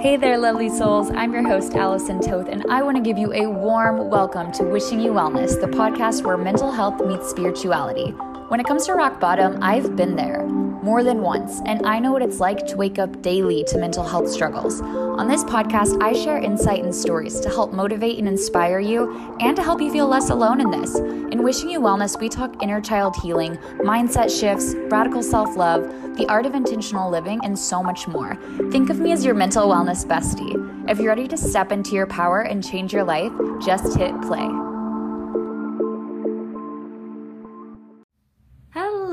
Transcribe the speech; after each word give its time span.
Hey 0.00 0.16
there, 0.16 0.38
lovely 0.38 0.68
souls. 0.68 1.10
I'm 1.10 1.32
your 1.32 1.42
host, 1.42 1.74
Allison 1.74 2.20
Toth, 2.20 2.46
and 2.48 2.64
I 2.70 2.82
want 2.82 2.96
to 2.96 3.02
give 3.02 3.18
you 3.18 3.32
a 3.32 3.48
warm 3.48 4.08
welcome 4.08 4.52
to 4.52 4.62
Wishing 4.62 5.00
You 5.00 5.10
Wellness, 5.10 5.60
the 5.60 5.66
podcast 5.66 6.22
where 6.22 6.36
mental 6.36 6.70
health 6.70 7.04
meets 7.04 7.28
spirituality. 7.28 8.12
When 8.46 8.60
it 8.60 8.66
comes 8.66 8.86
to 8.86 8.94
rock 8.94 9.18
bottom, 9.18 9.58
I've 9.60 9.96
been 9.96 10.14
there 10.14 10.46
more 10.88 11.04
than 11.04 11.20
once, 11.20 11.60
and 11.66 11.84
I 11.84 11.98
know 11.98 12.12
what 12.12 12.22
it's 12.22 12.40
like 12.40 12.66
to 12.66 12.74
wake 12.74 12.98
up 12.98 13.20
daily 13.20 13.62
to 13.64 13.76
mental 13.76 14.02
health 14.02 14.30
struggles. 14.30 14.80
On 14.80 15.28
this 15.28 15.44
podcast, 15.44 16.02
I 16.02 16.14
share 16.14 16.38
insight 16.38 16.82
and 16.82 16.94
stories 16.94 17.40
to 17.40 17.50
help 17.50 17.74
motivate 17.74 18.18
and 18.18 18.26
inspire 18.26 18.80
you 18.80 19.36
and 19.38 19.54
to 19.54 19.62
help 19.62 19.82
you 19.82 19.92
feel 19.92 20.06
less 20.06 20.30
alone 20.30 20.62
in 20.62 20.70
this. 20.70 20.96
In 20.96 21.42
Wishing 21.42 21.68
You 21.68 21.80
Wellness, 21.80 22.18
we 22.18 22.30
talk 22.30 22.62
inner 22.62 22.80
child 22.80 23.16
healing, 23.16 23.58
mindset 23.80 24.30
shifts, 24.30 24.74
radical 24.90 25.22
self 25.22 25.54
love, 25.58 25.82
the 26.16 26.26
art 26.26 26.46
of 26.46 26.54
intentional 26.54 27.10
living, 27.10 27.38
and 27.44 27.58
so 27.58 27.82
much 27.82 28.08
more. 28.08 28.38
Think 28.70 28.88
of 28.88 28.98
me 28.98 29.12
as 29.12 29.26
your 29.26 29.34
mental 29.34 29.68
wellness 29.68 30.06
bestie. 30.06 30.56
If 30.88 31.00
you're 31.00 31.14
ready 31.14 31.28
to 31.28 31.36
step 31.36 31.70
into 31.70 31.96
your 31.96 32.06
power 32.06 32.40
and 32.40 32.64
change 32.64 32.94
your 32.94 33.04
life, 33.04 33.32
just 33.62 33.94
hit 33.98 34.18
play. 34.22 34.67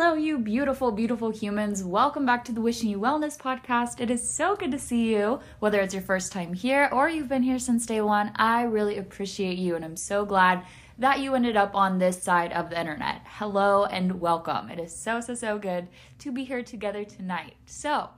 Hello, 0.05 0.17
you 0.17 0.37
beautiful, 0.37 0.91
beautiful 0.91 1.31
humans. 1.31 1.83
Welcome 1.83 2.27
back 2.27 2.45
to 2.45 2.51
the 2.51 2.61
Wishing 2.61 2.91
You 2.91 2.99
Wellness 2.99 3.39
podcast. 3.39 3.99
It 3.99 4.11
is 4.11 4.29
so 4.29 4.55
good 4.55 4.69
to 4.69 4.77
see 4.77 5.11
you, 5.11 5.39
whether 5.57 5.81
it's 5.81 5.95
your 5.95 6.03
first 6.03 6.31
time 6.31 6.53
here 6.53 6.87
or 6.91 7.09
you've 7.09 7.27
been 7.27 7.41
here 7.41 7.57
since 7.57 7.87
day 7.87 8.01
one. 8.01 8.31
I 8.35 8.65
really 8.65 8.99
appreciate 8.99 9.57
you, 9.57 9.75
and 9.75 9.83
I'm 9.83 9.97
so 9.97 10.23
glad 10.23 10.63
that 10.99 11.21
you 11.21 11.33
ended 11.33 11.57
up 11.57 11.73
on 11.73 11.97
this 11.97 12.21
side 12.21 12.53
of 12.53 12.69
the 12.69 12.79
internet. 12.79 13.21
Hello 13.25 13.85
and 13.85 14.21
welcome. 14.21 14.69
It 14.69 14.79
is 14.79 14.95
so, 14.95 15.21
so, 15.21 15.33
so 15.33 15.57
good 15.57 15.87
to 16.19 16.31
be 16.31 16.43
here 16.43 16.61
together 16.61 17.03
tonight. 17.03 17.55
So, 17.65 18.11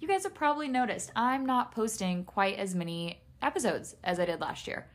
you 0.00 0.08
guys 0.08 0.24
have 0.24 0.34
probably 0.34 0.66
noticed 0.66 1.12
I'm 1.14 1.46
not 1.46 1.70
posting 1.70 2.24
quite 2.24 2.58
as 2.58 2.74
many 2.74 3.20
episodes 3.40 3.94
as 4.02 4.18
I 4.18 4.24
did 4.24 4.40
last 4.40 4.66
year. 4.66 4.89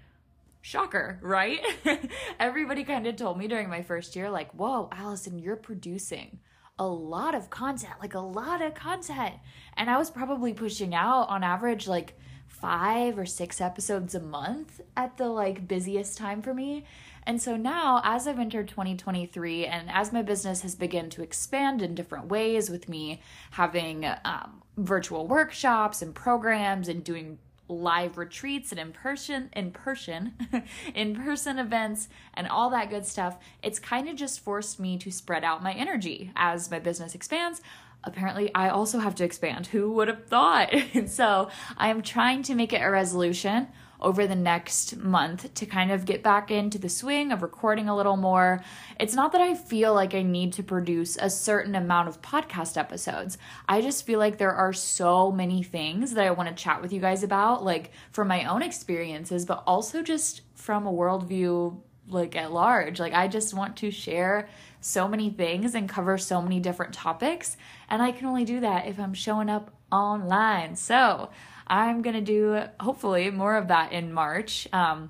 Shocker, 0.66 1.20
right? 1.22 1.60
Everybody 2.40 2.84
kind 2.84 3.06
of 3.06 3.16
told 3.18 3.38
me 3.38 3.48
during 3.48 3.70
my 3.70 3.84
first 3.84 4.16
year, 4.16 4.32
like, 4.32 4.52
whoa, 4.54 4.90
Allison, 4.92 5.38
you're 5.38 5.56
producing 5.56 6.40
a 6.80 6.88
lot 6.88 7.36
of 7.36 7.52
content, 7.52 7.94
like 8.02 8.16
a 8.16 8.20
lot 8.20 8.64
of 8.64 8.74
content. 8.74 9.36
And 9.78 9.92
I 9.92 10.00
was 10.00 10.10
probably 10.10 10.54
pushing 10.54 10.96
out 10.96 11.30
on 11.30 11.44
average 11.44 11.88
like 11.88 12.18
five 12.48 13.20
or 13.20 13.28
six 13.28 13.62
episodes 13.62 14.16
a 14.16 14.20
month 14.20 14.82
at 14.98 15.18
the 15.18 15.28
like 15.28 15.68
busiest 15.68 16.18
time 16.18 16.42
for 16.42 16.56
me. 16.56 16.86
And 17.28 17.40
so 17.40 17.56
now, 17.56 18.02
as 18.04 18.28
I've 18.28 18.40
entered 18.40 18.68
2023 18.68 19.68
and 19.68 19.88
as 19.92 20.12
my 20.12 20.24
business 20.24 20.64
has 20.64 20.74
begun 20.74 21.12
to 21.12 21.22
expand 21.22 21.84
in 21.84 21.94
different 21.94 22.26
ways 22.26 22.72
with 22.72 22.90
me 22.90 23.22
having 23.52 24.04
um, 24.26 24.64
virtual 24.78 25.28
workshops 25.28 26.02
and 26.02 26.16
programs 26.16 26.88
and 26.88 27.04
doing 27.04 27.38
live 27.68 28.18
retreats 28.18 28.72
and 28.72 28.80
in 28.80 28.92
person 28.92 29.50
in 29.54 29.72
person 29.72 30.34
in 30.96 31.16
person 31.16 31.58
events 31.58 32.08
and 32.34 32.48
all 32.48 32.70
that 32.70 32.90
good 32.90 33.06
stuff 33.06 33.38
it's 33.64 33.80
kind 33.80 34.08
of 34.08 34.16
just 34.16 34.40
forced 34.40 34.80
me 34.80 34.98
to 34.98 35.12
spread 35.12 35.44
out 35.44 35.64
my 35.64 35.74
energy. 35.74 36.32
As 36.36 36.70
my 36.70 36.80
business 36.80 37.16
expands 37.16 37.62
apparently 38.04 38.54
i 38.54 38.70
also 38.70 39.00
have 39.00 39.16
to 39.16 39.24
expand. 39.24 39.68
Who 39.68 39.92
would 39.94 40.08
have 40.08 40.26
thought? 40.28 40.74
And 40.94 41.10
so 41.20 41.50
i 41.78 41.90
am 41.90 42.02
trying 42.02 42.44
to 42.44 42.56
make 42.56 42.74
it 42.74 42.82
a 42.82 42.90
resolution 42.90 43.68
over 44.06 44.28
the 44.28 44.36
next 44.36 44.98
month 44.98 45.52
to 45.56 45.66
kind 45.66 45.92
of 45.92 46.06
get 46.06 46.22
back 46.22 46.52
into 46.52 46.78
the 46.78 46.88
swing 46.88 47.32
of 47.32 47.42
recording 47.42 47.90
a 47.90 47.96
little 47.96 48.16
more. 48.16 48.64
It's 49.00 49.16
not 49.16 49.32
that 49.32 49.42
I 49.42 49.56
feel 49.56 49.96
like 49.96 50.14
I 50.14 50.22
need 50.22 50.54
to 50.54 50.64
produce 50.64 51.18
a 51.18 51.28
certain 51.28 51.74
amount 51.74 52.08
of 52.08 52.22
podcast 52.22 52.78
episodes. 52.78 53.40
I 53.68 53.82
just 53.82 54.06
feel 54.06 54.20
like 54.20 54.38
there 54.38 54.54
are 54.54 54.74
so 54.74 55.32
many 55.32 55.64
things 55.64 56.14
that 56.14 56.24
I 56.24 56.32
want 56.32 56.50
to 56.50 56.64
chat 56.64 56.84
with 56.84 56.94
you 56.94 57.02
guys 57.02 57.24
about, 57.24 57.64
like 57.64 57.92
from 58.12 58.28
my 58.28 58.46
own 58.46 58.62
experiences, 58.62 59.44
but 59.44 59.64
also 59.66 60.04
just 60.04 60.42
from 60.54 60.86
a 60.86 60.94
worldview 60.94 61.76
like 62.08 62.36
at 62.36 62.52
large. 62.52 63.00
Like 63.00 63.14
I 63.14 63.28
just 63.28 63.56
want 63.56 63.78
to 63.78 63.90
share 63.90 64.48
so 64.82 65.08
many 65.08 65.32
things 65.32 65.74
and 65.74 65.90
cover 65.90 66.20
so 66.20 66.44
many 66.44 66.60
different 66.60 66.94
topics, 66.94 67.58
and 67.90 68.04
I 68.04 68.12
can 68.12 68.28
only 68.28 68.46
do 68.46 68.60
that 68.60 68.86
if 68.86 69.00
I'm 69.00 69.16
showing 69.16 69.50
up 69.50 69.74
online. 69.92 70.76
So, 70.76 71.32
I'm 71.68 72.02
going 72.02 72.16
to 72.16 72.22
do 72.22 72.62
hopefully 72.80 73.30
more 73.32 73.56
of 73.56 73.70
that 73.70 73.92
in 73.92 74.14
March. 74.14 74.68
Um, 74.72 75.10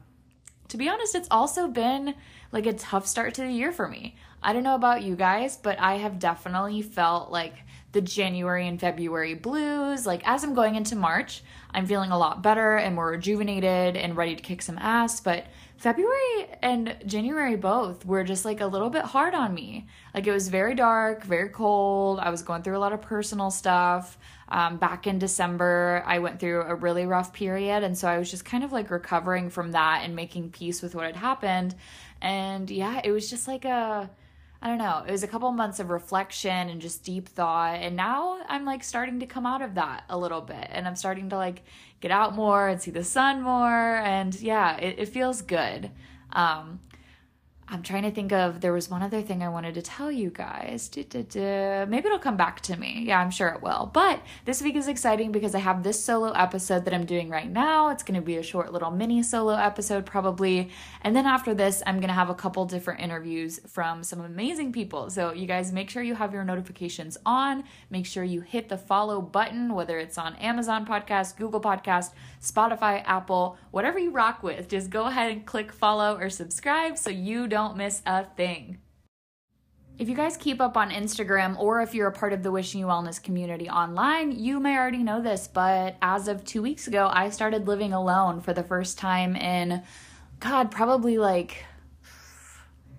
to 0.69 0.77
be 0.77 0.89
honest, 0.89 1.16
it's 1.16 1.27
also 1.29 1.67
been 1.67 2.16
like 2.51 2.66
a 2.66 2.73
tough 2.73 3.07
start 3.07 3.33
to 3.35 3.41
the 3.41 3.51
year 3.51 3.71
for 3.71 3.88
me. 3.88 4.16
I 4.41 4.53
don't 4.53 4.63
know 4.63 4.75
about 4.75 5.03
you 5.03 5.16
guys, 5.16 5.57
but 5.57 5.79
I 5.79 5.95
have 5.95 6.19
definitely 6.19 6.81
felt 6.81 7.31
like 7.31 7.55
the 7.91 8.01
January 8.01 8.67
and 8.67 8.79
February 8.79 9.33
blues. 9.33 10.05
Like 10.05 10.21
as 10.27 10.43
I'm 10.43 10.53
going 10.53 10.75
into 10.75 10.95
March, 10.95 11.43
I'm 11.71 11.85
feeling 11.85 12.11
a 12.11 12.17
lot 12.17 12.43
better 12.43 12.75
and 12.75 12.93
more 12.93 13.07
rejuvenated 13.07 13.95
and 13.95 14.16
ready 14.16 14.35
to 14.35 14.41
kick 14.41 14.61
some 14.61 14.77
ass. 14.77 15.19
But 15.19 15.45
February 15.77 16.47
and 16.61 16.95
January 17.05 17.55
both 17.55 18.05
were 18.05 18.23
just 18.23 18.45
like 18.45 18.61
a 18.61 18.67
little 18.67 18.89
bit 18.89 19.03
hard 19.03 19.33
on 19.33 19.53
me. 19.53 19.87
Like 20.13 20.27
it 20.27 20.31
was 20.31 20.49
very 20.49 20.75
dark, 20.75 21.23
very 21.23 21.49
cold. 21.49 22.19
I 22.19 22.29
was 22.29 22.43
going 22.43 22.63
through 22.63 22.77
a 22.77 22.79
lot 22.79 22.93
of 22.93 23.01
personal 23.01 23.49
stuff. 23.49 24.17
Um, 24.47 24.78
back 24.78 25.07
in 25.07 25.17
December, 25.17 26.03
I 26.06 26.19
went 26.19 26.39
through 26.39 26.61
a 26.61 26.75
really 26.75 27.06
rough 27.06 27.33
period. 27.33 27.83
And 27.83 27.97
so 27.97 28.07
I 28.07 28.17
was 28.17 28.29
just 28.29 28.45
kind 28.45 28.63
of 28.63 28.72
like 28.72 28.91
recovering 28.91 29.50
from 29.50 29.72
that 29.72 30.01
and 30.03 30.16
making 30.16 30.51
peace 30.51 30.81
with 30.81 30.95
what 30.95 31.06
had 31.06 31.16
happened. 31.16 31.75
And 32.22 32.69
yeah, 32.69 33.01
it 33.03 33.11
was 33.11 33.29
just 33.29 33.47
like 33.47 33.66
a, 33.66 34.09
I 34.61 34.67
don't 34.67 34.78
know, 34.78 35.03
it 35.07 35.11
was 35.11 35.23
a 35.23 35.28
couple 35.28 35.51
months 35.51 35.79
of 35.79 35.89
reflection 35.89 36.69
and 36.69 36.79
just 36.79 37.03
deep 37.03 37.28
thought. 37.28 37.78
And 37.78 37.95
now 37.95 38.39
I'm 38.47 38.66
like 38.66 38.84
starting 38.84 39.19
to 39.19 39.25
come 39.25 39.45
out 39.45 39.61
of 39.61 39.75
that 39.75 40.03
a 40.09 40.17
little 40.17 40.41
bit. 40.41 40.67
And 40.69 40.88
I'm 40.88 40.95
starting 40.95 41.29
to 41.29 41.38
like 41.38 41.63
get 42.00 42.11
out 42.11 42.35
more 42.35 42.67
and 42.67 42.81
see 42.81 42.91
the 42.91 43.03
sun 43.03 43.41
more. 43.41 43.95
And 43.97 44.39
yeah, 44.39 44.78
it, 44.78 45.00
it 45.00 45.09
feels 45.09 45.41
good. 45.41 45.89
Um, 46.34 46.79
I'm 47.68 47.81
trying 47.81 48.03
to 48.03 48.12
think 48.12 48.31
of 48.31 48.62
there 48.62 48.74
was 48.74 48.92
one 48.92 49.02
other 49.02 49.24
thing 49.24 49.42
I 49.42 49.50
wanted 49.50 49.74
to 49.74 49.81
tell 49.81 50.12
you 50.12 50.30
guys. 50.30 50.88
Maybe 50.96 51.98
it'll 52.08 52.20
come 52.20 52.38
back 52.38 52.62
to 52.62 52.78
me. 52.78 53.06
Yeah, 53.08 53.20
I'm 53.20 53.31
sure 53.31 53.48
it 53.50 53.64
will. 53.64 53.90
But 53.92 54.22
this 54.46 54.62
week 54.62 54.76
is 54.76 54.88
exciting 54.88 55.31
because 55.31 55.56
I 55.56 55.59
have 55.59 55.81
this 55.81 56.02
solo 56.02 56.31
episode 56.34 56.86
that 56.86 56.94
I'm 56.94 57.06
doing 57.06 57.28
right 57.28 57.50
now. 57.50 57.90
It's 57.90 58.03
going 58.03 58.20
to 58.20 58.26
be 58.26 58.38
a 58.38 58.44
short 58.44 58.72
little 58.72 58.92
mini 58.92 59.24
solo 59.24 59.56
episode, 59.56 60.06
probably. 60.06 60.70
And 61.02 61.16
then 61.16 61.26
after 61.26 61.56
this, 61.56 61.81
I'm 61.88 61.96
going 61.96 62.09
to 62.09 62.14
have 62.14 62.30
a 62.30 62.36
couple 62.36 62.66
different 62.66 63.00
interviews 63.00 63.59
from 63.68 64.03
some 64.03 64.22
amazing 64.22 64.72
people. 64.72 65.09
So, 65.09 65.34
you 65.34 65.47
guys 65.47 65.74
make 65.74 65.90
sure 65.90 66.03
you 66.03 66.14
have 66.14 66.34
your 66.34 66.44
notifications 66.44 67.18
on. 67.26 67.64
Make 67.90 68.06
sure 68.06 68.24
you 68.24 68.42
hit 68.42 68.70
the 68.70 68.78
follow 68.78 69.22
button, 69.22 69.74
whether 69.74 69.97
it's 69.97 70.20
on 70.20 70.36
Amazon 70.36 70.86
Podcast, 70.86 71.36
Google 71.38 71.62
Podcast, 71.62 72.12
Spotify, 72.40 73.02
Apple, 73.06 73.58
whatever 73.72 73.97
you 73.97 74.12
rock 74.12 74.44
with. 74.44 74.70
Just 74.70 74.92
go 74.92 75.06
ahead 75.06 75.32
and 75.32 75.47
click 75.47 75.72
follow 75.72 76.16
or 76.18 76.30
subscribe 76.30 76.96
so 77.00 77.09
you 77.09 77.47
don't 77.47 77.54
miss 77.77 78.01
a 78.05 78.25
thing. 78.25 78.79
If 79.97 80.09
you 80.09 80.16
guys 80.16 80.35
keep 80.35 80.59
up 80.59 80.75
on 80.75 80.91
Instagram 80.91 81.57
or 81.57 81.81
if 81.81 81.93
you're 81.93 82.09
a 82.09 82.11
part 82.11 82.33
of 82.33 82.43
the 82.43 82.51
Wishing 82.51 82.81
You 82.81 82.88
Wellness 82.88 83.23
community 83.23 83.69
online, 83.69 84.33
you 84.33 84.59
may 84.59 84.77
already 84.77 85.03
know 85.03 85.21
this, 85.21 85.47
but 85.47 85.95
as 86.01 86.27
of 86.27 86.43
two 86.43 86.61
weeks 86.61 86.85
ago, 86.85 87.09
I 87.13 87.29
started 87.29 87.66
living 87.66 87.93
alone 87.93 88.41
for 88.41 88.51
the 88.51 88.61
first 88.61 88.97
time 88.97 89.38
in, 89.38 89.83
God, 90.41 90.69
probably 90.69 91.17
like 91.17 91.63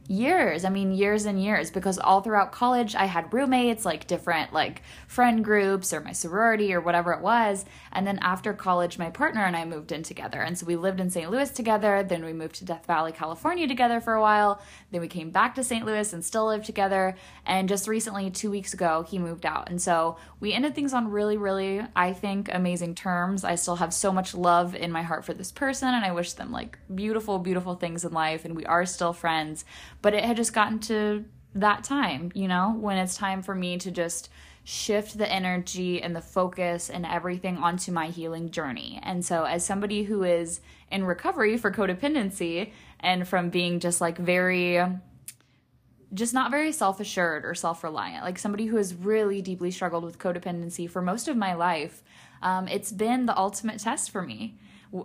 years. 0.09 0.65
I 0.65 0.69
mean 0.69 0.93
years 0.93 1.25
and 1.25 1.43
years. 1.43 1.71
Because 1.71 1.99
all 1.99 2.21
throughout 2.21 2.53
college 2.53 2.95
i 2.95 3.07
had 3.07 3.33
roommates 3.33 3.85
like 3.85 4.07
different 4.07 4.53
like 4.53 4.83
friend 5.07 5.45
groups 5.45 5.93
or 5.93 6.01
my 6.01 6.13
sorority 6.13 6.73
or 6.73 6.81
whatever 6.81 7.13
it 7.13 7.21
was. 7.21 7.65
And 7.93 8.07
then 8.07 8.19
after 8.21 8.53
college 8.53 8.99
my 8.99 9.11
partner 9.11 9.45
and 9.45 9.57
i 9.57 9.65
moved 9.65 9.93
in 9.93 10.03
together. 10.03 10.41
And 10.41 10.59
so 10.59 10.67
we 10.67 10.77
lived 10.77 11.01
in 11.01 11.11
st 11.11 11.31
louis 11.31 11.51
together. 11.51 12.03
Then 12.03 12.25
we 12.25 12.33
moved 12.33 12.57
to 12.57 12.65
death 12.65 12.87
valley 12.87 13.13
california 13.13 13.67
together 13.67 14.01
for 14.01 14.15
a 14.15 14.21
while. 14.21 14.61
Then 14.91 15.01
we 15.01 15.09
came 15.09 15.31
back 15.31 15.55
to 15.57 15.65
st 15.65 15.85
louis 15.85 16.13
and 16.13 16.25
still 16.25 16.47
lived 16.47 16.67
together. 16.67 17.17
And 17.45 17.69
just 17.69 17.89
recently 17.89 18.31
two 18.31 18.51
weeks 18.51 18.75
ago 18.75 19.05
he 19.09 19.19
moved 19.19 19.47
out. 19.47 19.71
And 19.71 19.81
so 19.81 20.17
we 20.41 20.53
ended 20.53 20.75
things 20.75 20.93
on 20.93 21.11
really 21.11 21.37
really 21.37 21.83
i 21.95 22.13
think 22.13 22.49
amazing 22.53 22.95
terms. 22.95 23.45
I 23.45 23.55
still 23.55 23.77
have 23.77 23.93
so 23.93 24.13
much 24.13 24.35
love 24.35 24.75
in 24.75 24.93
my 24.93 25.03
heart 25.03 25.25
for 25.25 25.35
this 25.35 25.53
person. 25.53 25.89
And 25.89 26.05
i 26.05 26.13
wish 26.13 26.35
them 26.35 26.53
like 26.53 26.79
beautiful 26.95 27.39
beautiful 27.39 27.75
things 27.75 28.05
in 28.05 28.13
life. 28.13 28.45
And 28.45 28.57
we 28.57 28.67
are 28.67 28.87
still 28.87 29.13
friends 29.13 29.65
but 30.03 30.15
it 30.15 30.25
had 30.25 30.37
just 30.37 30.53
gotten 30.53 30.79
to 30.81 31.25
that 31.55 31.85
time, 31.85 32.31
you 32.35 32.49
know, 32.49 32.77
when 32.79 32.99
it's 32.99 33.17
time 33.17 33.43
for 33.43 33.55
me 33.55 33.79
to 33.79 33.91
just 33.91 34.29
shift 34.65 35.17
the 35.17 35.31
energy 35.31 36.03
and 36.03 36.15
the 36.15 36.21
focus 36.21 36.91
and 36.91 37.07
everything 37.07 37.57
onto 37.57 37.93
my 37.93 38.09
healing 38.09 38.51
journey. 38.51 38.99
And 39.03 39.25
so, 39.25 39.45
as 39.45 39.65
somebody 39.65 40.03
who 40.03 40.25
is 40.25 40.61
in 40.91 41.05
recovery 41.05 41.57
for 41.57 41.71
codependency 41.71 42.73
and 43.01 43.27
from 43.27 43.49
being 43.49 43.79
just 43.81 44.01
like 44.01 44.19
very, 44.19 44.85
just 46.13 46.35
not 46.35 46.51
very 46.51 46.73
self 46.73 46.99
assured 47.01 47.45
or 47.45 47.55
self 47.55 47.85
reliant, 47.85 48.25
like 48.25 48.39
somebody 48.39 48.67
who 48.67 48.77
has 48.77 48.93
really 48.93 49.41
deeply 49.41 49.71
struggled 49.71 50.05
with 50.05 50.19
codependency 50.19 50.91
for 50.91 51.01
most 51.01 51.29
of 51.29 51.37
my 51.37 51.55
life, 51.55 52.03
um, 52.43 52.67
it's 52.69 52.91
been 52.91 53.27
the 53.27 53.39
ultimate 53.39 53.79
test 53.79 54.11
for 54.11 54.23
me. 54.23 54.59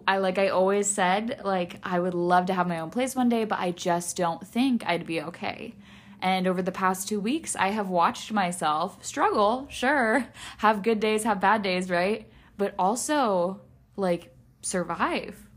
I 0.08 0.18
like 0.18 0.38
I 0.38 0.50
always 0.50 0.90
said 0.90 1.42
like 1.44 1.80
I 1.84 2.00
would 2.00 2.14
love 2.14 2.46
to 2.48 2.54
have 2.54 2.68
my 2.68 2.80
own 2.80 2.90
place 2.90 3.16
one 3.16 3.30
day, 3.30 3.46
but 3.46 3.60
I 3.60 3.72
just 3.72 4.16
don't 4.18 4.46
think 4.46 4.86
I'd 4.86 5.06
be 5.06 5.22
okay. 5.22 5.76
And 6.22 6.46
over 6.46 6.62
the 6.62 6.72
past 6.72 7.08
2 7.08 7.20
weeks, 7.20 7.56
I 7.56 7.70
have 7.70 7.90
watched 7.90 8.32
myself 8.32 9.04
struggle, 9.04 9.68
sure, 9.70 10.28
have 10.60 10.84
good 10.84 11.00
days, 11.00 11.24
have 11.24 11.40
bad 11.40 11.64
days, 11.64 11.90
right? 11.90 12.30
But 12.58 12.76
also 12.78 13.62
like 13.96 14.34
survive, 14.62 15.48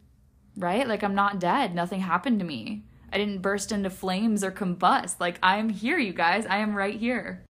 right? 0.57 0.89
Like 0.89 1.03
I'm 1.03 1.15
not 1.15 1.39
dead. 1.39 1.75
Nothing 1.75 2.01
happened 2.01 2.39
to 2.41 2.47
me. 2.47 2.85
I 3.13 3.19
didn't 3.19 3.43
burst 3.43 3.73
into 3.73 3.91
flames 3.91 4.43
or 4.43 4.51
combust. 4.51 5.21
Like 5.21 5.39
I 5.43 5.59
am 5.59 5.69
here, 5.69 5.99
you 5.99 6.13
guys. 6.13 6.47
I 6.47 6.59
am 6.59 6.75
right 6.75 6.99
here 6.99 7.45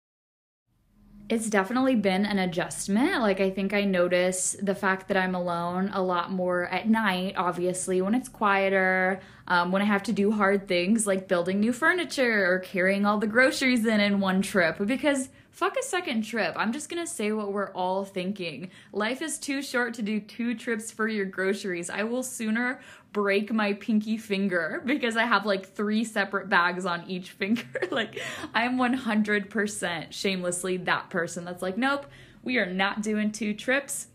it's 1.29 1.49
definitely 1.49 1.95
been 1.95 2.25
an 2.25 2.39
adjustment. 2.39 3.21
Like, 3.21 3.39
I 3.39 3.49
think 3.49 3.73
I 3.73 3.83
notice 3.85 4.55
the 4.61 4.75
fact 4.75 5.07
that 5.07 5.17
I'm 5.17 5.35
alone 5.35 5.89
a 5.93 6.01
lot 6.01 6.31
more 6.31 6.65
at 6.65 6.87
night, 6.87 7.35
obviously, 7.37 8.01
when 8.01 8.13
it's 8.13 8.29
quieter, 8.29 9.21
um, 9.47 9.71
when 9.71 9.81
I 9.81 9.85
have 9.85 10.03
to 10.03 10.13
do 10.13 10.31
hard 10.31 10.67
things 10.67 11.07
like 11.07 11.27
building 11.27 11.59
new 11.59 11.73
furniture 11.73 12.51
or 12.51 12.59
carrying 12.59 13.05
all 13.05 13.17
the 13.17 13.27
groceries 13.27 13.85
in 13.85 13.99
in 13.99 14.19
one 14.19 14.41
trip. 14.41 14.77
Because 14.85 15.29
fuck 15.53 15.77
a 15.77 15.83
second 15.83 16.23
trip. 16.23 16.53
I'm 16.57 16.73
just 16.73 16.89
gonna 16.89 17.07
say 17.07 17.31
what 17.31 17.53
we're 17.53 17.71
all 17.71 18.03
thinking. 18.03 18.71
Life 18.91 19.21
is 19.21 19.37
too 19.37 19.61
short 19.61 19.93
to 19.93 20.01
do 20.01 20.19
two 20.19 20.55
trips 20.55 20.91
for 20.91 21.07
your 21.07 21.25
groceries. 21.25 21.89
I 21.89 22.03
will 22.03 22.23
sooner 22.23 22.81
break 23.13 23.53
my 23.53 23.73
pinky 23.73 24.17
finger 24.17 24.81
because 24.85 25.15
I 25.15 25.25
have 25.25 25.45
like 25.45 25.75
three 25.75 26.03
separate 26.03 26.49
bags 26.49 26.85
on 26.85 27.05
each 27.07 27.29
finger. 27.29 27.63
like, 27.91 28.19
I'm 28.53 28.77
100% 28.77 30.11
shamelessly 30.11 30.77
that 30.77 31.11
person 31.11 31.45
that's 31.45 31.61
like, 31.61 31.77
nope, 31.77 32.07
we 32.41 32.57
are 32.57 32.65
not 32.65 33.03
doing 33.03 33.31
two 33.31 33.53
trips. 33.53 34.07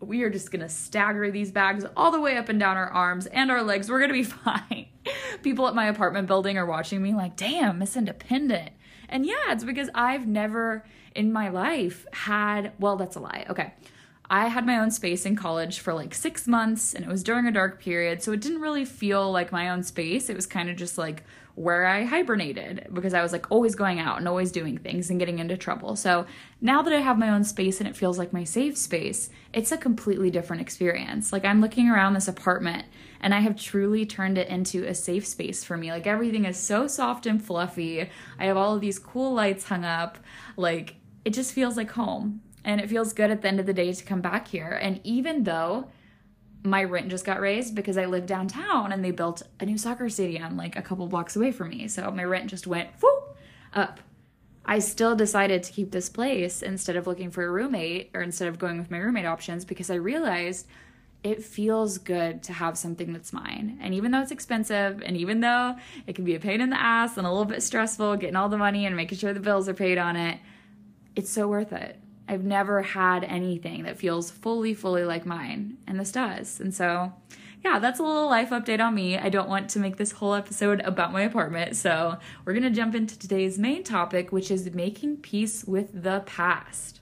We 0.00 0.22
are 0.22 0.30
just 0.30 0.50
gonna 0.50 0.68
stagger 0.68 1.30
these 1.30 1.52
bags 1.52 1.84
all 1.94 2.10
the 2.10 2.20
way 2.20 2.38
up 2.38 2.48
and 2.48 2.58
down 2.58 2.78
our 2.78 2.88
arms 2.90 3.26
and 3.26 3.50
our 3.50 3.62
legs. 3.62 3.90
We're 3.90 4.00
gonna 4.00 4.14
be 4.14 4.22
fine. 4.24 4.86
People 5.42 5.68
at 5.68 5.74
my 5.74 5.86
apartment 5.86 6.26
building 6.26 6.56
are 6.56 6.66
watching 6.66 7.02
me 7.02 7.12
like, 7.14 7.36
damn, 7.36 7.78
Miss 7.78 7.96
Independent. 7.96 8.70
And 9.08 9.26
yeah, 9.26 9.50
it's 9.52 9.64
because 9.64 9.90
I've 9.94 10.26
never 10.26 10.84
in 11.14 11.32
my 11.32 11.48
life 11.48 12.06
had, 12.12 12.72
well, 12.78 12.96
that's 12.96 13.16
a 13.16 13.20
lie. 13.20 13.46
Okay. 13.48 13.72
I 14.28 14.48
had 14.48 14.66
my 14.66 14.78
own 14.78 14.90
space 14.90 15.24
in 15.24 15.36
college 15.36 15.78
for 15.78 15.94
like 15.94 16.12
six 16.12 16.48
months 16.48 16.94
and 16.94 17.04
it 17.04 17.08
was 17.08 17.22
during 17.22 17.46
a 17.46 17.52
dark 17.52 17.80
period. 17.80 18.22
So 18.22 18.32
it 18.32 18.40
didn't 18.40 18.60
really 18.60 18.84
feel 18.84 19.30
like 19.30 19.52
my 19.52 19.68
own 19.68 19.82
space. 19.82 20.28
It 20.28 20.36
was 20.36 20.46
kind 20.46 20.68
of 20.68 20.76
just 20.76 20.98
like 20.98 21.22
where 21.56 21.86
I 21.86 22.04
hibernated 22.04 22.86
because 22.92 23.14
I 23.14 23.22
was 23.22 23.32
like 23.32 23.50
always 23.50 23.74
going 23.74 23.98
out 23.98 24.18
and 24.18 24.28
always 24.28 24.52
doing 24.52 24.76
things 24.76 25.08
and 25.08 25.18
getting 25.18 25.38
into 25.38 25.56
trouble. 25.56 25.96
So 25.96 26.26
now 26.60 26.82
that 26.82 26.92
I 26.92 27.00
have 27.00 27.18
my 27.18 27.30
own 27.30 27.44
space 27.44 27.80
and 27.80 27.88
it 27.88 27.96
feels 27.96 28.18
like 28.18 28.30
my 28.30 28.44
safe 28.44 28.76
space, 28.76 29.30
it's 29.54 29.72
a 29.72 29.78
completely 29.78 30.30
different 30.30 30.60
experience. 30.60 31.32
Like 31.32 31.46
I'm 31.46 31.62
looking 31.62 31.88
around 31.88 32.12
this 32.12 32.28
apartment 32.28 32.84
and 33.22 33.34
I 33.34 33.40
have 33.40 33.56
truly 33.56 34.04
turned 34.04 34.36
it 34.36 34.48
into 34.48 34.84
a 34.84 34.94
safe 34.94 35.26
space 35.26 35.64
for 35.64 35.78
me. 35.78 35.90
Like 35.90 36.06
everything 36.06 36.44
is 36.44 36.58
so 36.58 36.86
soft 36.86 37.24
and 37.24 37.42
fluffy. 37.42 38.10
I 38.38 38.44
have 38.44 38.58
all 38.58 38.74
of 38.74 38.82
these 38.82 38.98
cool 38.98 39.32
lights 39.32 39.64
hung 39.64 39.86
up. 39.86 40.18
Like 40.58 40.96
it 41.24 41.32
just 41.32 41.54
feels 41.54 41.78
like 41.78 41.92
home 41.92 42.42
and 42.64 42.82
it 42.82 42.90
feels 42.90 43.14
good 43.14 43.30
at 43.30 43.40
the 43.40 43.48
end 43.48 43.60
of 43.60 43.66
the 43.66 43.72
day 43.72 43.94
to 43.94 44.04
come 44.04 44.20
back 44.20 44.48
here. 44.48 44.78
And 44.82 45.00
even 45.04 45.44
though 45.44 45.88
my 46.62 46.82
rent 46.84 47.08
just 47.08 47.24
got 47.24 47.40
raised 47.40 47.74
because 47.74 47.96
I 47.96 48.06
live 48.06 48.26
downtown 48.26 48.92
and 48.92 49.04
they 49.04 49.10
built 49.10 49.42
a 49.60 49.66
new 49.66 49.78
soccer 49.78 50.08
stadium 50.08 50.56
like 50.56 50.76
a 50.76 50.82
couple 50.82 51.06
blocks 51.06 51.36
away 51.36 51.52
from 51.52 51.70
me. 51.70 51.88
So 51.88 52.10
my 52.10 52.24
rent 52.24 52.50
just 52.50 52.66
went 52.66 52.90
whoop 53.00 53.36
up. 53.72 54.00
I 54.64 54.80
still 54.80 55.14
decided 55.14 55.62
to 55.62 55.72
keep 55.72 55.92
this 55.92 56.08
place 56.08 56.60
instead 56.62 56.96
of 56.96 57.06
looking 57.06 57.30
for 57.30 57.44
a 57.44 57.50
roommate 57.50 58.10
or 58.14 58.22
instead 58.22 58.48
of 58.48 58.58
going 58.58 58.78
with 58.78 58.90
my 58.90 58.98
roommate 58.98 59.26
options 59.26 59.64
because 59.64 59.90
I 59.90 59.94
realized 59.94 60.66
it 61.22 61.42
feels 61.42 61.98
good 61.98 62.42
to 62.44 62.52
have 62.52 62.76
something 62.76 63.12
that's 63.12 63.32
mine. 63.32 63.78
And 63.80 63.94
even 63.94 64.10
though 64.10 64.20
it's 64.20 64.32
expensive 64.32 65.02
and 65.02 65.16
even 65.16 65.40
though 65.40 65.76
it 66.06 66.14
can 66.14 66.24
be 66.24 66.34
a 66.34 66.40
pain 66.40 66.60
in 66.60 66.70
the 66.70 66.80
ass 66.80 67.16
and 67.16 67.26
a 67.26 67.30
little 67.30 67.44
bit 67.44 67.62
stressful 67.62 68.16
getting 68.16 68.36
all 68.36 68.48
the 68.48 68.58
money 68.58 68.86
and 68.86 68.96
making 68.96 69.18
sure 69.18 69.32
the 69.32 69.40
bills 69.40 69.68
are 69.68 69.74
paid 69.74 69.98
on 69.98 70.16
it, 70.16 70.40
it's 71.14 71.30
so 71.30 71.46
worth 71.48 71.72
it. 71.72 71.98
I've 72.28 72.44
never 72.44 72.82
had 72.82 73.24
anything 73.24 73.84
that 73.84 73.98
feels 73.98 74.30
fully, 74.30 74.74
fully 74.74 75.04
like 75.04 75.26
mine, 75.26 75.78
and 75.86 75.98
this 75.98 76.12
does. 76.12 76.60
And 76.60 76.74
so, 76.74 77.12
yeah, 77.64 77.78
that's 77.78 78.00
a 78.00 78.02
little 78.02 78.28
life 78.28 78.50
update 78.50 78.84
on 78.84 78.94
me. 78.94 79.16
I 79.16 79.28
don't 79.28 79.48
want 79.48 79.70
to 79.70 79.78
make 79.78 79.96
this 79.96 80.12
whole 80.12 80.34
episode 80.34 80.80
about 80.80 81.12
my 81.12 81.22
apartment, 81.22 81.76
so 81.76 82.18
we're 82.44 82.54
gonna 82.54 82.70
jump 82.70 82.94
into 82.94 83.18
today's 83.18 83.58
main 83.58 83.84
topic, 83.84 84.32
which 84.32 84.50
is 84.50 84.72
making 84.74 85.18
peace 85.18 85.64
with 85.64 86.02
the 86.02 86.20
past. 86.26 87.00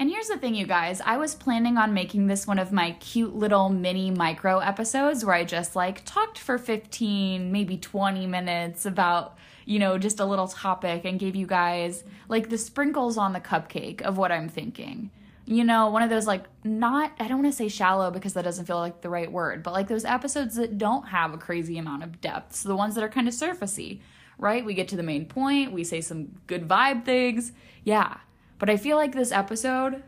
And 0.00 0.08
here's 0.08 0.28
the 0.28 0.38
thing, 0.38 0.54
you 0.54 0.66
guys. 0.66 1.02
I 1.02 1.18
was 1.18 1.34
planning 1.34 1.76
on 1.76 1.92
making 1.92 2.26
this 2.26 2.46
one 2.46 2.58
of 2.58 2.72
my 2.72 2.92
cute 2.92 3.34
little 3.36 3.68
mini 3.68 4.10
micro 4.10 4.60
episodes 4.60 5.26
where 5.26 5.34
I 5.34 5.44
just 5.44 5.76
like 5.76 6.06
talked 6.06 6.38
for 6.38 6.56
15, 6.56 7.52
maybe 7.52 7.76
20 7.76 8.26
minutes 8.26 8.86
about 8.86 9.36
you 9.70 9.78
know, 9.78 9.96
just 9.98 10.18
a 10.18 10.24
little 10.24 10.48
topic 10.48 11.04
and 11.04 11.20
gave 11.20 11.36
you 11.36 11.46
guys 11.46 12.02
like 12.26 12.48
the 12.48 12.58
sprinkles 12.58 13.16
on 13.16 13.32
the 13.32 13.38
cupcake 13.38 14.02
of 14.02 14.18
what 14.18 14.32
I'm 14.32 14.48
thinking. 14.48 15.12
You 15.46 15.62
know, 15.62 15.90
one 15.90 16.02
of 16.02 16.10
those 16.10 16.26
like 16.26 16.42
not, 16.64 17.12
I 17.20 17.28
don't 17.28 17.40
want 17.40 17.52
to 17.52 17.56
say 17.56 17.68
shallow 17.68 18.10
because 18.10 18.34
that 18.34 18.42
doesn't 18.42 18.64
feel 18.64 18.78
like 18.78 19.00
the 19.00 19.08
right 19.08 19.30
word, 19.30 19.62
but 19.62 19.72
like 19.72 19.86
those 19.86 20.04
episodes 20.04 20.56
that 20.56 20.76
don't 20.76 21.06
have 21.10 21.32
a 21.32 21.38
crazy 21.38 21.78
amount 21.78 22.02
of 22.02 22.20
depth. 22.20 22.56
So 22.56 22.68
the 22.68 22.74
ones 22.74 22.96
that 22.96 23.04
are 23.04 23.08
kind 23.08 23.28
of 23.28 23.34
surfacey, 23.34 24.00
right? 24.38 24.64
We 24.64 24.74
get 24.74 24.88
to 24.88 24.96
the 24.96 25.04
main 25.04 25.26
point, 25.26 25.70
we 25.70 25.84
say 25.84 26.00
some 26.00 26.40
good 26.48 26.66
vibe 26.66 27.04
things. 27.04 27.52
Yeah. 27.84 28.16
But 28.58 28.70
I 28.70 28.76
feel 28.76 28.96
like 28.96 29.12
this 29.12 29.30
episode, 29.30 30.02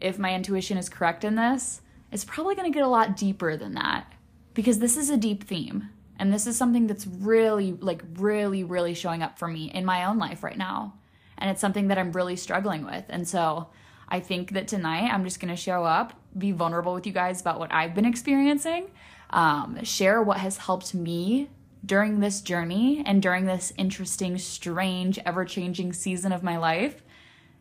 if 0.00 0.18
my 0.18 0.34
intuition 0.34 0.76
is 0.76 0.88
correct 0.88 1.22
in 1.22 1.36
this, 1.36 1.82
is 2.10 2.24
probably 2.24 2.56
going 2.56 2.72
to 2.72 2.76
get 2.76 2.84
a 2.84 2.88
lot 2.88 3.16
deeper 3.16 3.56
than 3.56 3.74
that 3.74 4.12
because 4.54 4.80
this 4.80 4.96
is 4.96 5.08
a 5.08 5.16
deep 5.16 5.44
theme. 5.44 5.90
And 6.18 6.32
this 6.32 6.46
is 6.46 6.56
something 6.56 6.86
that's 6.86 7.06
really, 7.06 7.72
like, 7.72 8.02
really, 8.14 8.64
really 8.64 8.94
showing 8.94 9.22
up 9.22 9.38
for 9.38 9.48
me 9.48 9.70
in 9.72 9.84
my 9.84 10.04
own 10.04 10.18
life 10.18 10.42
right 10.42 10.56
now. 10.56 10.94
And 11.38 11.50
it's 11.50 11.60
something 11.60 11.88
that 11.88 11.98
I'm 11.98 12.12
really 12.12 12.36
struggling 12.36 12.84
with. 12.84 13.04
And 13.08 13.26
so 13.26 13.68
I 14.08 14.20
think 14.20 14.52
that 14.52 14.68
tonight 14.68 15.10
I'm 15.12 15.24
just 15.24 15.40
gonna 15.40 15.56
show 15.56 15.84
up, 15.84 16.12
be 16.36 16.52
vulnerable 16.52 16.94
with 16.94 17.06
you 17.06 17.12
guys 17.12 17.40
about 17.40 17.58
what 17.58 17.72
I've 17.72 17.94
been 17.94 18.04
experiencing, 18.04 18.90
um, 19.30 19.82
share 19.82 20.22
what 20.22 20.38
has 20.38 20.58
helped 20.58 20.94
me 20.94 21.50
during 21.84 22.20
this 22.20 22.40
journey 22.40 23.02
and 23.04 23.20
during 23.20 23.46
this 23.46 23.72
interesting, 23.76 24.38
strange, 24.38 25.18
ever 25.26 25.44
changing 25.44 25.92
season 25.92 26.32
of 26.32 26.42
my 26.42 26.56
life. 26.56 27.02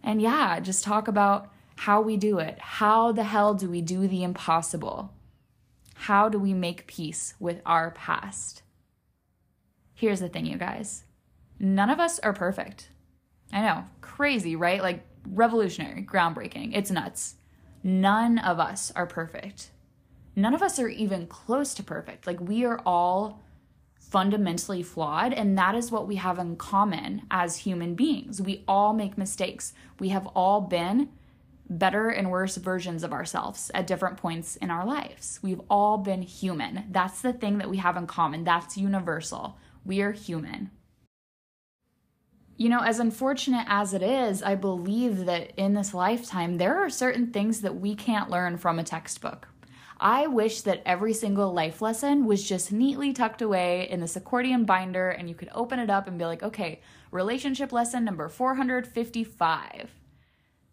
And 0.04 0.22
yeah, 0.22 0.60
just 0.60 0.84
talk 0.84 1.08
about 1.08 1.50
how 1.76 2.02
we 2.02 2.18
do 2.18 2.40
it. 2.40 2.60
How 2.60 3.12
the 3.12 3.24
hell 3.24 3.54
do 3.54 3.70
we 3.70 3.82
do 3.82 4.08
the 4.08 4.24
impossible? 4.24 5.12
How 5.94 6.30
do 6.30 6.40
we 6.40 6.54
make 6.54 6.88
peace 6.88 7.36
with 7.40 7.62
our 7.66 7.92
past? 7.92 8.63
Here's 9.94 10.19
the 10.19 10.30
thing, 10.30 10.45
you 10.45 10.57
guys 10.57 11.06
none 11.60 11.90
of 11.90 12.00
us 12.00 12.19
are 12.19 12.34
perfect. 12.34 12.90
I 13.51 13.62
know, 13.62 13.86
crazy, 14.01 14.56
right? 14.56 14.81
Like 14.81 15.06
revolutionary, 15.28 16.04
groundbreaking. 16.04 16.75
It's 16.75 16.92
nuts. 16.92 17.36
None 17.84 18.38
of 18.40 18.60
us 18.60 18.92
are 18.95 19.06
perfect. 19.06 19.69
None 20.36 20.54
of 20.54 20.62
us 20.62 20.79
are 20.79 20.88
even 20.88 21.27
close 21.27 21.74
to 21.75 21.84
perfect. 21.84 22.25
Like 22.25 22.39
we 22.41 22.65
are 22.65 22.82
all 22.86 23.44
fundamentally 24.00 24.84
flawed, 24.84 25.34
and 25.34 25.58
that 25.58 25.75
is 25.75 25.91
what 25.91 26.08
we 26.08 26.15
have 26.15 26.39
in 26.39 26.56
common 26.56 27.24
as 27.32 27.58
human 27.58 27.96
beings. 27.96 28.41
We 28.41 28.63
all 28.68 28.94
make 28.94 29.18
mistakes. 29.18 29.74
We 30.00 30.10
have 30.10 30.27
all 30.27 30.62
been 30.62 31.10
better 31.70 32.10
and 32.10 32.29
worse 32.29 32.58
versions 32.58 33.03
of 33.03 33.13
ourselves 33.13 33.72
at 33.74 33.88
different 33.88 34.17
points 34.17 34.55
in 34.58 34.70
our 34.70 34.86
lives. 34.86 35.39
We've 35.41 35.62
all 35.70 35.98
been 35.98 36.22
human. 36.22 36.86
That's 36.91 37.22
the 37.22 37.34
thing 37.34 37.58
that 37.60 37.70
we 37.70 37.77
have 37.77 37.98
in 37.98 38.08
common. 38.08 38.43
That's 38.43 38.77
universal. 38.77 39.58
We 39.86 40.01
are 40.01 40.12
human. 40.12 40.72
You 42.55 42.70
know, 42.70 42.82
as 42.82 43.00
unfortunate 43.00 43.65
as 43.67 43.93
it 43.93 44.03
is, 44.03 44.43
I 44.43 44.55
believe 44.55 45.25
that 45.25 45.51
in 45.58 45.74
this 45.74 45.93
lifetime, 45.93 46.58
there 46.58 46.77
are 46.77 46.89
certain 46.89 47.32
things 47.32 47.62
that 47.62 47.75
we 47.75 47.96
can't 47.96 48.29
learn 48.29 48.58
from 48.58 48.77
a 48.77 48.84
textbook. 48.84 49.48
I 50.00 50.27
wish 50.27 50.62
that 50.62 50.84
every 50.86 51.13
single 51.13 51.53
life 51.53 51.82
lesson 51.82 52.25
was 52.25 52.48
just 52.48 52.72
neatly 52.72 53.13
tucked 53.13 53.41
away 53.41 53.89
in 53.89 54.01
this 54.01 54.15
accordion 54.15 54.65
binder 54.65 55.10
and 55.10 55.29
you 55.29 55.36
could 55.36 55.50
open 55.53 55.79
it 55.79 55.89
up 55.89 56.08
and 56.08 56.20
be 56.20 56.25
like, 56.25 56.43
okay, 56.43 56.82
relationship 57.12 57.72
lesson 57.72 58.03
number 58.03 58.27
455 58.27 59.89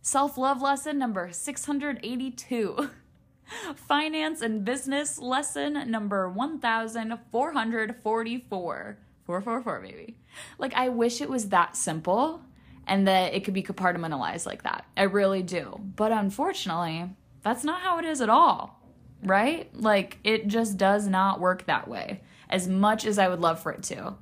Self 0.03 0.39
love 0.39 0.63
lesson 0.63 0.97
number 0.99 1.31
682. 1.31 2.91
Finance 3.75 4.41
and 4.41 4.65
business 4.65 5.19
lesson 5.19 5.91
number 5.91 6.31
1444. 6.31 8.99
444, 9.27 9.81
maybe. 9.81 10.17
Like, 10.59 10.73
I 10.75 10.89
wish 10.89 11.21
it 11.21 11.29
was 11.29 11.51
that 11.51 11.77
simple 11.77 12.41
and 12.87 13.07
that 13.07 13.35
it 13.35 13.45
could 13.45 13.53
be 13.53 13.63
compartmentalized 13.63 14.47
like 14.47 14.63
that. 14.63 14.87
I 14.97 15.03
really 15.03 15.43
do. 15.43 15.79
But 15.97 16.13
unfortunately, 16.13 17.11
that's 17.43 17.63
not 17.63 17.83
how 17.83 17.99
it 17.99 18.07
is 18.07 18.23
at 18.23 18.31
all, 18.31 18.81
right? 19.23 19.69
Like, 19.75 20.17
it 20.25 20.47
just 20.47 20.79
does 20.79 21.07
not 21.07 21.41
work 21.41 21.67
that 21.67 21.89
way, 21.89 22.23
as 22.49 22.67
much 22.67 23.05
as 23.05 23.19
I 23.19 23.29
would 23.29 23.41
love 23.41 23.63
for 23.63 23.73
it 23.73 23.83
to. 23.85 24.15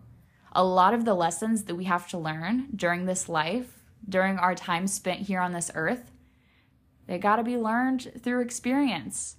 A 0.52 0.64
lot 0.64 0.92
of 0.92 1.04
the 1.04 1.14
lessons 1.14 1.62
that 1.64 1.76
we 1.76 1.84
have 1.84 2.08
to 2.08 2.18
learn 2.18 2.66
during 2.74 3.06
this 3.06 3.28
life 3.28 3.77
during 4.06 4.38
our 4.38 4.54
time 4.54 4.86
spent 4.86 5.20
here 5.20 5.40
on 5.40 5.52
this 5.52 5.70
earth, 5.74 6.10
they 7.06 7.18
got 7.18 7.36
to 7.36 7.42
be 7.42 7.56
learned 7.56 8.12
through 8.22 8.40
experience. 8.40 9.36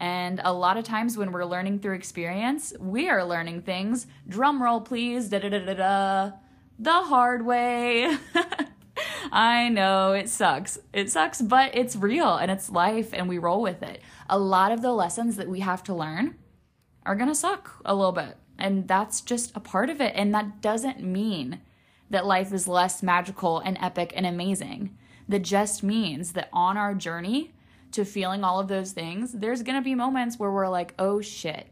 And 0.00 0.40
a 0.42 0.52
lot 0.52 0.76
of 0.76 0.84
times 0.84 1.16
when 1.16 1.30
we're 1.30 1.44
learning 1.44 1.78
through 1.78 1.94
experience, 1.94 2.72
we 2.80 3.08
are 3.08 3.24
learning 3.24 3.62
things, 3.62 4.06
drum 4.26 4.62
roll 4.62 4.80
please, 4.80 5.28
da 5.28 5.38
da 5.38 5.48
da 5.48 5.64
da 5.64 5.74
da, 5.74 6.32
the 6.78 6.92
hard 6.92 7.46
way. 7.46 8.16
I 9.32 9.68
know 9.68 10.12
it 10.12 10.28
sucks. 10.28 10.78
It 10.92 11.10
sucks, 11.10 11.40
but 11.40 11.76
it's 11.76 11.94
real 11.94 12.36
and 12.36 12.50
it's 12.50 12.68
life 12.68 13.10
and 13.12 13.28
we 13.28 13.38
roll 13.38 13.62
with 13.62 13.82
it. 13.82 14.02
A 14.28 14.38
lot 14.38 14.72
of 14.72 14.82
the 14.82 14.92
lessons 14.92 15.36
that 15.36 15.48
we 15.48 15.60
have 15.60 15.82
to 15.84 15.94
learn 15.94 16.36
are 17.06 17.14
going 17.14 17.28
to 17.28 17.34
suck 17.34 17.80
a 17.84 17.94
little 17.94 18.12
bit. 18.12 18.36
And 18.58 18.88
that's 18.88 19.20
just 19.20 19.56
a 19.56 19.60
part 19.60 19.88
of 19.88 20.00
it. 20.00 20.12
And 20.16 20.34
that 20.34 20.60
doesn't 20.60 21.02
mean 21.02 21.60
that 22.12 22.26
life 22.26 22.52
is 22.52 22.68
less 22.68 23.02
magical 23.02 23.58
and 23.60 23.78
epic 23.80 24.12
and 24.14 24.26
amazing. 24.26 24.96
That 25.28 25.40
just 25.40 25.82
means 25.82 26.32
that 26.32 26.50
on 26.52 26.76
our 26.76 26.94
journey 26.94 27.52
to 27.92 28.04
feeling 28.04 28.44
all 28.44 28.60
of 28.60 28.68
those 28.68 28.92
things, 28.92 29.32
there's 29.32 29.62
to 29.62 29.80
be 29.80 29.94
moments 29.94 30.38
where 30.38 30.50
we're 30.50 30.68
like, 30.68 30.94
oh 30.98 31.22
shit, 31.22 31.68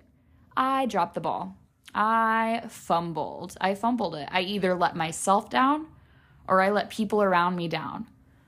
I 0.56 0.86
dropped 0.86 1.14
the 1.14 1.20
ball. 1.20 1.56
I 1.94 2.62
fumbled. 2.68 3.54
I 3.60 3.74
fumbled 3.74 4.14
it. 4.14 4.28
I 4.32 4.40
either 4.40 4.74
let 4.74 4.96
myself 4.96 5.50
down 5.50 5.86
or 6.48 6.62
I 6.62 6.70
let 6.70 6.88
people 6.88 7.22
around 7.22 7.56
me 7.56 7.68
down. 7.68 8.06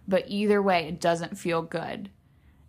But 0.08 0.24
either 0.28 0.62
way, 0.62 0.88
it 0.88 1.00
doesn't 1.00 1.38
feel 1.38 1.60
good. 1.60 2.08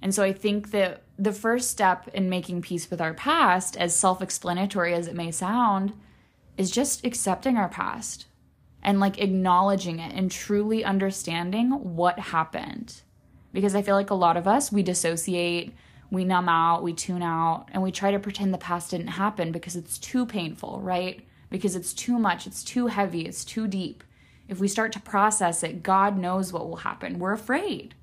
And 0.01 0.13
so 0.13 0.21
I 0.21 0.33
think 0.33 0.71
that 0.71 1.03
the 1.17 1.31
first 1.31 1.69
step 1.69 2.09
in 2.09 2.29
making 2.29 2.61
peace 2.61 2.91
with 2.91 2.99
our 2.99 3.13
past, 3.13 3.77
as 3.77 3.95
self 3.95 4.21
explanatory 4.21 4.93
as 4.93 5.07
it 5.07 5.15
may 5.15 5.31
sound, 5.31 5.93
is 6.57 6.71
just 6.71 7.05
accepting 7.05 7.55
our 7.55 7.69
past 7.69 8.25
and 8.83 8.99
like 8.99 9.19
acknowledging 9.19 9.99
it 9.99 10.13
and 10.13 10.29
truly 10.29 10.83
understanding 10.83 11.71
what 11.71 12.19
happened. 12.19 13.01
Because 13.53 13.75
I 13.75 13.81
feel 13.81 13.95
like 13.95 14.09
a 14.09 14.15
lot 14.15 14.37
of 14.37 14.47
us, 14.47 14.71
we 14.71 14.83
dissociate, 14.83 15.73
we 16.11 16.25
numb 16.25 16.49
out, 16.49 16.83
we 16.83 16.93
tune 16.93 17.23
out, 17.23 17.67
and 17.71 17.81
we 17.81 17.91
try 17.91 18.11
to 18.11 18.19
pretend 18.19 18.53
the 18.53 18.59
past 18.59 18.91
didn't 18.91 19.07
happen 19.07 19.51
because 19.51 19.75
it's 19.75 19.97
too 19.97 20.25
painful, 20.25 20.79
right? 20.81 21.25
Because 21.49 21.75
it's 21.75 21.93
too 21.93 22.19
much, 22.19 22.45
it's 22.45 22.63
too 22.63 22.87
heavy, 22.87 23.21
it's 23.21 23.45
too 23.45 23.67
deep. 23.67 24.03
If 24.47 24.59
we 24.59 24.67
start 24.67 24.91
to 24.93 24.99
process 24.99 25.63
it, 25.63 25.83
God 25.83 26.17
knows 26.17 26.51
what 26.51 26.67
will 26.67 26.77
happen. 26.77 27.17
We're 27.17 27.33
afraid. 27.33 27.95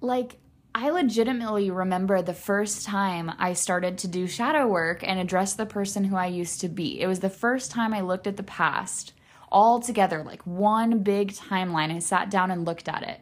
Like, 0.00 0.38
I 0.74 0.90
legitimately 0.90 1.70
remember 1.70 2.20
the 2.20 2.34
first 2.34 2.84
time 2.84 3.32
I 3.38 3.54
started 3.54 3.96
to 3.98 4.08
do 4.08 4.26
shadow 4.26 4.66
work 4.66 5.02
and 5.02 5.18
address 5.18 5.54
the 5.54 5.64
person 5.64 6.04
who 6.04 6.16
I 6.16 6.26
used 6.26 6.60
to 6.60 6.68
be. 6.68 7.00
It 7.00 7.06
was 7.06 7.20
the 7.20 7.30
first 7.30 7.70
time 7.70 7.94
I 7.94 8.02
looked 8.02 8.26
at 8.26 8.36
the 8.36 8.42
past 8.42 9.14
all 9.50 9.80
together, 9.80 10.22
like 10.24 10.42
one 10.46 11.00
big 11.02 11.32
timeline. 11.32 11.94
I 11.94 11.98
sat 11.98 12.30
down 12.30 12.50
and 12.50 12.64
looked 12.64 12.88
at 12.88 13.02
it. 13.02 13.20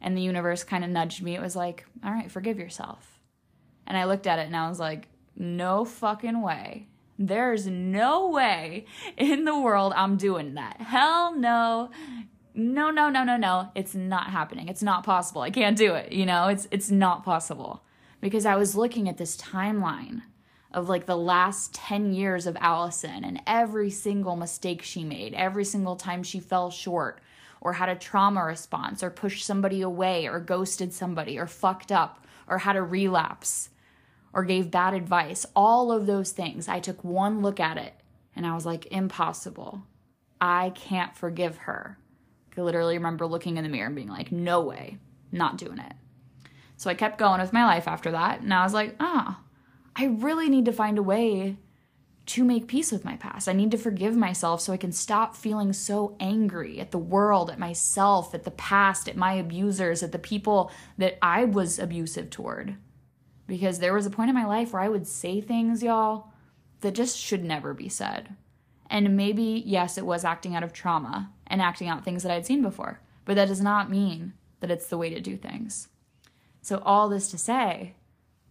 And 0.00 0.16
the 0.16 0.22
universe 0.22 0.64
kind 0.64 0.84
of 0.84 0.90
nudged 0.90 1.22
me. 1.22 1.34
It 1.34 1.42
was 1.42 1.56
like, 1.56 1.84
all 2.04 2.12
right, 2.12 2.30
forgive 2.30 2.58
yourself. 2.58 3.20
And 3.86 3.96
I 3.96 4.04
looked 4.04 4.26
at 4.26 4.38
it 4.38 4.46
and 4.46 4.56
I 4.56 4.68
was 4.68 4.78
like, 4.78 5.08
no 5.36 5.84
fucking 5.84 6.40
way. 6.42 6.88
There's 7.18 7.66
no 7.66 8.28
way 8.28 8.86
in 9.16 9.44
the 9.44 9.58
world 9.58 9.92
I'm 9.96 10.16
doing 10.16 10.54
that. 10.54 10.80
Hell 10.80 11.34
no. 11.34 11.90
No, 12.54 12.90
no, 12.90 13.08
no, 13.08 13.24
no, 13.24 13.36
no. 13.36 13.70
It's 13.74 13.94
not 13.94 14.30
happening. 14.30 14.68
It's 14.68 14.82
not 14.82 15.04
possible. 15.04 15.42
I 15.42 15.50
can't 15.50 15.76
do 15.76 15.94
it. 15.94 16.12
You 16.12 16.26
know, 16.26 16.48
it's 16.48 16.66
it's 16.70 16.90
not 16.90 17.24
possible. 17.24 17.84
Because 18.20 18.46
I 18.46 18.56
was 18.56 18.74
looking 18.74 19.08
at 19.08 19.16
this 19.16 19.36
timeline 19.36 20.22
of 20.78 20.88
like 20.88 21.06
the 21.06 21.16
last 21.16 21.74
10 21.74 22.12
years 22.12 22.46
of 22.46 22.56
Allison 22.60 23.24
and 23.24 23.42
every 23.46 23.90
single 23.90 24.36
mistake 24.36 24.82
she 24.82 25.02
made, 25.02 25.34
every 25.34 25.64
single 25.64 25.96
time 25.96 26.22
she 26.22 26.38
fell 26.38 26.70
short 26.70 27.20
or 27.60 27.72
had 27.74 27.88
a 27.88 27.96
trauma 27.96 28.44
response 28.44 29.02
or 29.02 29.10
pushed 29.10 29.44
somebody 29.44 29.82
away 29.82 30.28
or 30.28 30.38
ghosted 30.38 30.92
somebody 30.92 31.36
or 31.36 31.48
fucked 31.48 31.90
up 31.90 32.24
or 32.46 32.58
had 32.58 32.76
a 32.76 32.82
relapse 32.82 33.70
or 34.32 34.44
gave 34.44 34.70
bad 34.70 34.94
advice. 34.94 35.44
All 35.56 35.90
of 35.90 36.06
those 36.06 36.30
things. 36.30 36.68
I 36.68 36.78
took 36.78 37.02
one 37.02 37.42
look 37.42 37.58
at 37.58 37.76
it 37.76 37.94
and 38.36 38.46
I 38.46 38.54
was 38.54 38.64
like, 38.64 38.86
impossible. 38.86 39.82
I 40.40 40.70
can't 40.76 41.16
forgive 41.16 41.56
her. 41.58 41.98
I 42.56 42.60
literally 42.60 42.96
remember 42.96 43.26
looking 43.26 43.56
in 43.56 43.64
the 43.64 43.70
mirror 43.70 43.86
and 43.86 43.96
being 43.96 44.08
like, 44.08 44.30
no 44.30 44.60
way, 44.60 44.98
not 45.32 45.58
doing 45.58 45.78
it. 45.78 45.94
So 46.76 46.88
I 46.88 46.94
kept 46.94 47.18
going 47.18 47.40
with 47.40 47.52
my 47.52 47.64
life 47.64 47.88
after 47.88 48.12
that. 48.12 48.42
And 48.42 48.54
I 48.54 48.62
was 48.62 48.74
like, 48.74 48.94
ah, 49.00 49.40
oh, 49.40 49.44
I 49.98 50.04
really 50.04 50.48
need 50.48 50.64
to 50.66 50.72
find 50.72 50.96
a 50.96 51.02
way 51.02 51.56
to 52.26 52.44
make 52.44 52.68
peace 52.68 52.92
with 52.92 53.04
my 53.04 53.16
past. 53.16 53.48
I 53.48 53.52
need 53.52 53.72
to 53.72 53.78
forgive 53.78 54.14
myself 54.14 54.60
so 54.60 54.72
I 54.72 54.76
can 54.76 54.92
stop 54.92 55.34
feeling 55.34 55.72
so 55.72 56.14
angry 56.20 56.78
at 56.78 56.92
the 56.92 56.98
world, 56.98 57.50
at 57.50 57.58
myself, 57.58 58.32
at 58.32 58.44
the 58.44 58.52
past, 58.52 59.08
at 59.08 59.16
my 59.16 59.32
abusers, 59.32 60.02
at 60.02 60.12
the 60.12 60.18
people 60.18 60.70
that 60.98 61.18
I 61.20 61.44
was 61.44 61.78
abusive 61.80 62.30
toward. 62.30 62.76
Because 63.48 63.80
there 63.80 63.94
was 63.94 64.06
a 64.06 64.10
point 64.10 64.28
in 64.28 64.36
my 64.36 64.44
life 64.44 64.72
where 64.72 64.82
I 64.82 64.88
would 64.88 65.06
say 65.06 65.40
things, 65.40 65.82
y'all, 65.82 66.28
that 66.80 66.94
just 66.94 67.18
should 67.18 67.42
never 67.42 67.74
be 67.74 67.88
said. 67.88 68.36
And 68.90 69.16
maybe, 69.16 69.62
yes, 69.66 69.98
it 69.98 70.06
was 70.06 70.24
acting 70.24 70.54
out 70.54 70.62
of 70.62 70.72
trauma 70.72 71.32
and 71.46 71.60
acting 71.60 71.88
out 71.88 72.04
things 72.04 72.22
that 72.22 72.30
I'd 72.30 72.46
seen 72.46 72.62
before, 72.62 73.00
but 73.24 73.34
that 73.36 73.48
does 73.48 73.60
not 73.60 73.90
mean 73.90 74.34
that 74.60 74.70
it's 74.70 74.86
the 74.86 74.98
way 74.98 75.10
to 75.10 75.20
do 75.20 75.36
things. 75.36 75.88
So, 76.60 76.82
all 76.84 77.08
this 77.08 77.30
to 77.30 77.38
say, 77.38 77.94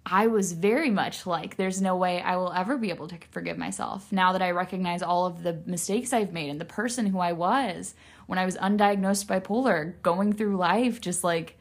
I 0.09 0.27
was 0.27 0.53
very 0.53 0.89
much 0.89 1.27
like, 1.27 1.57
there's 1.57 1.81
no 1.81 1.97
way 1.97 2.21
I 2.21 2.37
will 2.37 2.53
ever 2.53 2.77
be 2.77 2.91
able 2.91 3.09
to 3.09 3.17
forgive 3.29 3.57
myself 3.57 4.09
now 4.09 4.31
that 4.31 4.41
I 4.41 4.51
recognize 4.51 5.03
all 5.03 5.25
of 5.25 5.43
the 5.43 5.61
mistakes 5.65 6.13
I've 6.13 6.31
made 6.31 6.49
and 6.49 6.61
the 6.61 6.65
person 6.65 7.07
who 7.07 7.19
I 7.19 7.33
was 7.33 7.93
when 8.25 8.39
I 8.39 8.45
was 8.45 8.55
undiagnosed 8.55 9.25
bipolar, 9.25 10.01
going 10.03 10.31
through 10.31 10.55
life 10.55 11.01
just 11.01 11.25
like 11.25 11.59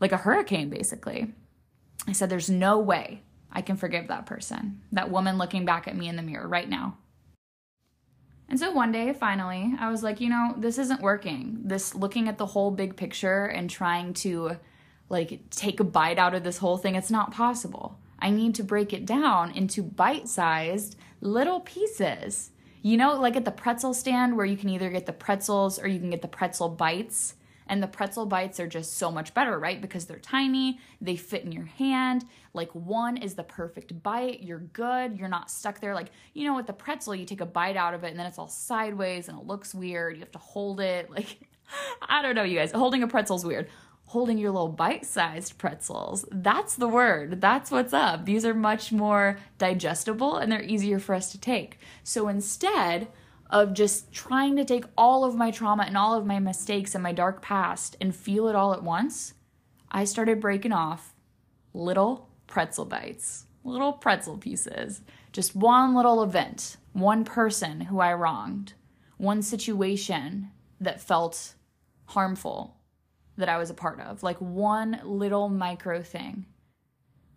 like 0.00 0.12
a 0.12 0.18
hurricane 0.18 0.68
basically. 0.68 1.32
I 2.06 2.12
said 2.12 2.28
there's 2.28 2.50
no 2.50 2.78
way 2.78 3.22
I 3.50 3.62
can 3.62 3.76
forgive 3.76 4.08
that 4.08 4.26
person. 4.26 4.82
That 4.92 5.10
woman 5.10 5.38
looking 5.38 5.64
back 5.64 5.88
at 5.88 5.96
me 5.96 6.08
in 6.08 6.16
the 6.16 6.22
mirror 6.22 6.46
right 6.46 6.68
now. 6.68 6.98
And 8.50 8.58
so 8.58 8.70
one 8.70 8.92
day, 8.92 9.12
finally, 9.12 9.74
I 9.78 9.90
was 9.90 10.02
like, 10.02 10.20
you 10.20 10.28
know, 10.28 10.54
this 10.56 10.78
isn't 10.78 11.02
working. 11.02 11.60
This 11.64 11.94
looking 11.94 12.28
at 12.28 12.38
the 12.38 12.46
whole 12.46 12.70
big 12.70 12.96
picture 12.96 13.44
and 13.44 13.68
trying 13.68 14.14
to 14.14 14.56
like 15.08 15.48
take 15.50 15.80
a 15.80 15.84
bite 15.84 16.18
out 16.18 16.34
of 16.34 16.44
this 16.44 16.58
whole 16.58 16.76
thing. 16.76 16.94
It's 16.94 17.10
not 17.10 17.32
possible. 17.32 17.98
I 18.18 18.30
need 18.30 18.54
to 18.56 18.64
break 18.64 18.92
it 18.92 19.06
down 19.06 19.52
into 19.52 19.82
bite 19.82 20.28
sized 20.28 20.96
little 21.20 21.60
pieces. 21.60 22.50
You 22.82 22.96
know, 22.96 23.20
like 23.20 23.36
at 23.36 23.44
the 23.44 23.50
pretzel 23.50 23.94
stand 23.94 24.36
where 24.36 24.46
you 24.46 24.56
can 24.56 24.68
either 24.68 24.90
get 24.90 25.06
the 25.06 25.12
pretzels 25.12 25.78
or 25.78 25.88
you 25.88 25.98
can 25.98 26.10
get 26.10 26.22
the 26.22 26.28
pretzel 26.28 26.68
bites. 26.68 27.34
And 27.70 27.82
the 27.82 27.86
pretzel 27.86 28.24
bites 28.24 28.58
are 28.60 28.66
just 28.66 28.96
so 28.96 29.10
much 29.10 29.34
better, 29.34 29.58
right? 29.58 29.78
Because 29.78 30.06
they're 30.06 30.18
tiny, 30.18 30.80
they 31.02 31.16
fit 31.16 31.44
in 31.44 31.52
your 31.52 31.66
hand. 31.66 32.24
Like 32.54 32.70
one 32.72 33.18
is 33.18 33.34
the 33.34 33.42
perfect 33.42 34.02
bite, 34.02 34.42
you're 34.42 34.60
good, 34.60 35.18
you're 35.18 35.28
not 35.28 35.50
stuck 35.50 35.78
there. 35.78 35.94
Like, 35.94 36.10
you 36.32 36.44
know, 36.44 36.56
with 36.56 36.66
the 36.66 36.72
pretzel, 36.72 37.14
you 37.14 37.26
take 37.26 37.42
a 37.42 37.46
bite 37.46 37.76
out 37.76 37.92
of 37.92 38.04
it 38.04 38.10
and 38.10 38.18
then 38.18 38.24
it's 38.24 38.38
all 38.38 38.48
sideways 38.48 39.28
and 39.28 39.38
it 39.38 39.46
looks 39.46 39.74
weird. 39.74 40.16
You 40.16 40.20
have 40.20 40.32
to 40.32 40.38
hold 40.38 40.80
it. 40.80 41.10
Like, 41.18 41.40
I 42.00 42.22
don't 42.22 42.34
know, 42.34 42.44
you 42.44 42.58
guys. 42.58 42.72
Holding 42.72 43.02
a 43.02 43.06
pretzel's 43.06 43.44
weird 43.44 43.68
holding 44.08 44.38
your 44.38 44.50
little 44.50 44.72
bite 44.72 45.04
sized 45.04 45.58
pretzels. 45.58 46.24
That's 46.32 46.76
the 46.76 46.88
word. 46.88 47.42
That's 47.42 47.70
what's 47.70 47.92
up. 47.92 48.24
These 48.24 48.46
are 48.46 48.54
much 48.54 48.90
more 48.90 49.38
digestible 49.58 50.38
and 50.38 50.50
they're 50.50 50.62
easier 50.62 50.98
for 50.98 51.14
us 51.14 51.30
to 51.32 51.38
take. 51.38 51.78
So 52.04 52.26
instead 52.26 53.08
of 53.50 53.74
just 53.74 54.10
trying 54.10 54.56
to 54.56 54.64
take 54.64 54.86
all 54.96 55.26
of 55.26 55.34
my 55.34 55.50
trauma 55.50 55.84
and 55.86 55.96
all 55.96 56.14
of 56.14 56.24
my 56.24 56.38
mistakes 56.38 56.94
and 56.94 57.02
my 57.02 57.12
dark 57.12 57.42
past 57.42 57.96
and 58.00 58.16
feel 58.16 58.48
it 58.48 58.56
all 58.56 58.72
at 58.72 58.82
once, 58.82 59.34
I 59.90 60.04
started 60.04 60.40
breaking 60.40 60.72
off 60.72 61.14
little 61.74 62.30
pretzel 62.46 62.86
bites, 62.86 63.44
little 63.62 63.92
pretzel 63.92 64.38
pieces. 64.38 65.02
Just 65.32 65.54
one 65.54 65.94
little 65.94 66.22
event, 66.22 66.78
one 66.94 67.26
person 67.26 67.82
who 67.82 68.00
I 68.00 68.14
wronged, 68.14 68.72
one 69.18 69.42
situation 69.42 70.50
that 70.80 71.02
felt 71.02 71.56
harmful 72.06 72.77
that 73.38 73.48
I 73.48 73.56
was 73.56 73.70
a 73.70 73.74
part 73.74 74.00
of, 74.00 74.22
like 74.22 74.38
one 74.38 75.00
little 75.04 75.48
micro 75.48 76.02
thing. 76.02 76.44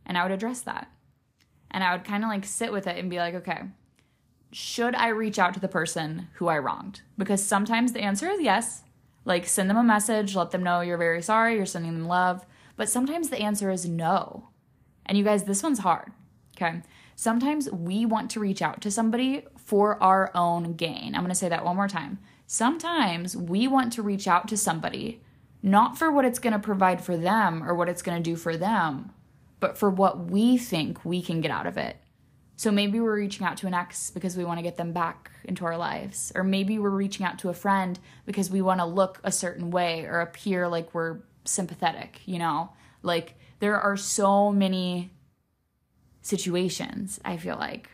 And 0.06 0.18
I 0.18 0.24
would 0.24 0.32
address 0.32 0.62
that. 0.62 0.92
And 1.70 1.84
I 1.84 1.96
would 1.96 2.04
kind 2.04 2.24
of 2.24 2.30
like 2.30 2.44
sit 2.44 2.72
with 2.72 2.88
it 2.88 2.98
and 2.98 3.10
be 3.10 3.18
like, 3.18 3.36
okay, 3.36 3.62
should 4.52 4.96
I 4.96 5.08
reach 5.10 5.40
out 5.40 5.54
to 5.54 5.60
the 5.60 5.68
person 5.68 6.28
who 6.34 6.50
I 6.50 6.58
wronged? 6.58 7.02
Because 7.18 7.42
sometimes 7.42 7.94
the 7.94 8.02
answer 8.02 8.28
is 8.30 8.42
yes. 8.42 8.84
Like 9.24 9.48
send 9.48 9.70
them 9.70 9.78
a 9.78 9.84
message, 9.84 10.36
let 10.36 10.52
them 10.52 10.64
know 10.64 10.82
you're 10.82 10.98
very 10.98 11.22
sorry, 11.22 11.56
you're 11.56 11.66
sending 11.66 11.94
them 11.94 12.08
love. 12.08 12.46
But 12.76 12.90
sometimes 12.90 13.30
the 13.30 13.40
answer 13.40 13.70
is 13.70 13.88
no. 13.88 14.50
And 15.06 15.18
you 15.18 15.24
guys, 15.24 15.44
this 15.44 15.64
one's 15.64 15.80
hard. 15.80 16.12
Okay. 16.58 16.82
Sometimes 17.16 17.70
we 17.72 18.06
want 18.06 18.32
to 18.32 18.40
reach 18.40 18.62
out 18.62 18.82
to 18.82 18.92
somebody 18.92 19.46
for 19.56 20.02
our 20.02 20.32
own 20.36 20.74
gain. 20.74 21.14
I'm 21.14 21.22
going 21.22 21.30
to 21.30 21.36
say 21.36 21.50
that 21.50 21.64
one 21.64 21.76
more 21.76 21.88
time. 21.88 22.18
Sometimes 22.48 23.38
we 23.38 23.68
want 23.68 23.94
to 23.94 24.02
reach 24.02 24.28
out 24.28 24.48
to 24.50 24.58
somebody 24.58 25.22
not 25.64 25.98
for 25.98 26.12
what 26.12 26.26
it's 26.26 26.40
going 26.40 26.54
to 26.54 26.60
provide 26.60 27.04
for 27.04 27.16
them 27.16 27.64
or 27.64 27.76
what 27.76 27.90
it's 27.90 28.02
going 28.02 28.22
to 28.22 28.30
do 28.30 28.36
for 28.36 28.58
them, 28.58 29.12
but 29.60 29.78
for 29.78 29.90
what 29.90 30.30
we 30.30 30.58
think 30.58 31.06
we 31.06 31.22
can 31.22 31.42
get 31.42 31.52
out 31.52 31.68
of 31.68 31.78
it. 31.78 31.98
So 32.62 32.70
maybe 32.72 33.00
we're 33.00 33.16
reaching 33.16 33.46
out 33.46 33.58
to 33.58 33.68
an 33.68 33.74
ex 33.74 34.12
because 34.12 34.38
we 34.38 34.46
want 34.46 34.60
to 34.60 34.64
get 34.64 34.78
them 34.78 34.94
back 34.94 35.32
into 35.46 35.66
our 35.66 35.78
lives. 35.78 36.32
Or 36.36 36.44
maybe 36.44 36.78
we're 36.78 36.90
reaching 36.92 37.26
out 37.26 37.40
to 37.40 37.50
a 37.50 37.54
friend 37.54 37.98
because 38.26 38.52
we 38.52 38.62
want 38.62 38.80
to 38.80 38.86
look 38.86 39.20
a 39.24 39.32
certain 39.32 39.72
way 39.72 40.06
or 40.06 40.22
appear 40.22 40.68
like 40.68 40.94
we're 40.94 41.22
sympathetic, 41.44 42.22
you 42.26 42.38
know? 42.38 42.72
Like 43.02 43.36
there 43.60 43.80
are 43.80 43.98
so 43.98 44.52
many 44.52 45.12
situations, 46.22 47.20
I 47.26 47.38
feel 47.38 47.56
like, 47.56 47.90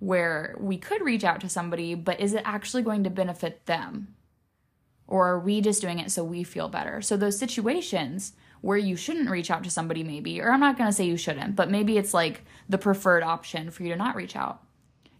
where 0.00 0.54
we 0.60 0.76
could 0.76 1.00
reach 1.00 1.24
out 1.24 1.40
to 1.40 1.48
somebody, 1.48 1.94
but 1.94 2.20
is 2.20 2.34
it 2.34 2.42
actually 2.44 2.82
going 2.82 3.04
to 3.04 3.10
benefit 3.10 3.64
them? 3.64 4.14
Or 5.06 5.28
are 5.28 5.38
we 5.38 5.60
just 5.60 5.82
doing 5.82 5.98
it 5.98 6.10
so 6.10 6.24
we 6.24 6.44
feel 6.44 6.68
better? 6.68 7.02
So, 7.02 7.16
those 7.16 7.38
situations 7.38 8.32
where 8.64 8.78
you 8.78 8.96
shouldn't 8.96 9.28
reach 9.28 9.50
out 9.50 9.62
to 9.62 9.68
somebody, 9.68 10.02
maybe, 10.02 10.40
or 10.40 10.50
I'm 10.50 10.60
not 10.60 10.78
gonna 10.78 10.90
say 10.90 11.04
you 11.04 11.18
shouldn't, 11.18 11.54
but 11.54 11.70
maybe 11.70 11.98
it's 11.98 12.14
like 12.14 12.46
the 12.66 12.78
preferred 12.78 13.22
option 13.22 13.70
for 13.70 13.82
you 13.82 13.90
to 13.90 13.96
not 13.96 14.16
reach 14.16 14.34
out. 14.34 14.62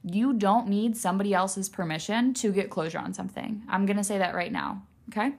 You 0.02 0.32
don't 0.32 0.66
need 0.66 0.96
somebody 0.96 1.34
else's 1.34 1.68
permission 1.68 2.32
to 2.34 2.52
get 2.52 2.70
closure 2.70 2.98
on 2.98 3.12
something. 3.12 3.62
I'm 3.68 3.84
gonna 3.84 4.02
say 4.02 4.16
that 4.16 4.34
right 4.34 4.50
now, 4.50 4.82
okay? 5.10 5.34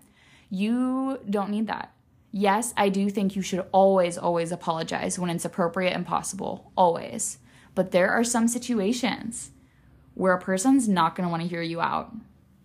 You 0.52 1.20
don't 1.28 1.50
need 1.50 1.66
that. 1.66 1.94
Yes, 2.32 2.76
I 2.78 2.90
do 2.90 3.10
think 3.10 3.36
you 3.36 3.42
should 3.42 3.66
always, 3.72 4.20
always 4.20 4.52
apologize 4.52 5.18
when 5.18 5.32
it's 5.32 5.46
appropriate 5.46 5.94
and 5.94 6.06
possible, 6.06 6.72
always. 6.78 7.40
But 7.74 7.90
there 7.90 8.12
are 8.12 8.24
some 8.24 8.48
situations 8.48 9.50
where 10.14 10.34
a 10.34 10.40
person's 10.40 10.88
not 10.88 11.16
gonna 11.16 11.30
wanna 11.30 11.46
hear 11.46 11.64
you 11.64 11.82
out, 11.82 12.14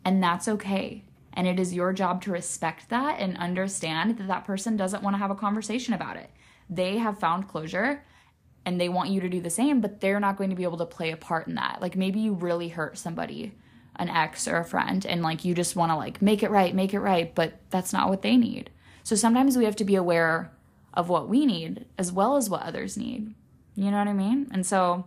and 0.04 0.22
that's 0.22 0.48
okay. 0.48 1.04
And 1.32 1.46
it 1.46 1.60
is 1.60 1.74
your 1.74 1.92
job 1.92 2.22
to 2.22 2.32
respect 2.32 2.88
that 2.88 3.20
and 3.20 3.36
understand 3.36 4.18
that 4.18 4.26
that 4.26 4.44
person 4.44 4.76
doesn't 4.76 5.02
want 5.02 5.14
to 5.14 5.18
have 5.18 5.30
a 5.30 5.36
conversation 5.36 5.94
about 5.94 6.16
it. 6.16 6.30
They 6.68 6.98
have 6.98 7.18
found 7.18 7.48
closure 7.48 8.04
and 8.64 8.80
they 8.80 8.88
want 8.88 9.10
you 9.10 9.20
to 9.20 9.28
do 9.28 9.40
the 9.40 9.50
same, 9.50 9.80
but 9.80 10.00
they're 10.00 10.20
not 10.20 10.36
going 10.36 10.50
to 10.50 10.56
be 10.56 10.64
able 10.64 10.78
to 10.78 10.86
play 10.86 11.10
a 11.10 11.16
part 11.16 11.46
in 11.46 11.54
that. 11.54 11.80
Like 11.80 11.96
maybe 11.96 12.20
you 12.20 12.34
really 12.34 12.68
hurt 12.68 12.98
somebody, 12.98 13.52
an 13.96 14.08
ex 14.08 14.46
or 14.46 14.58
a 14.58 14.64
friend, 14.64 15.06
and 15.06 15.22
like 15.22 15.44
you 15.44 15.54
just 15.54 15.76
want 15.76 15.90
to 15.92 15.96
like 15.96 16.20
make 16.20 16.42
it 16.42 16.50
right, 16.50 16.74
make 16.74 16.92
it 16.92 17.00
right, 17.00 17.34
but 17.34 17.54
that's 17.70 17.92
not 17.92 18.08
what 18.08 18.22
they 18.22 18.36
need. 18.36 18.70
So 19.02 19.16
sometimes 19.16 19.56
we 19.56 19.64
have 19.64 19.76
to 19.76 19.84
be 19.84 19.94
aware 19.94 20.52
of 20.92 21.08
what 21.08 21.28
we 21.28 21.46
need 21.46 21.86
as 21.96 22.12
well 22.12 22.36
as 22.36 22.50
what 22.50 22.62
others 22.62 22.96
need. 22.96 23.34
You 23.74 23.90
know 23.90 23.98
what 23.98 24.08
I 24.08 24.12
mean? 24.12 24.48
And 24.52 24.66
so 24.66 25.06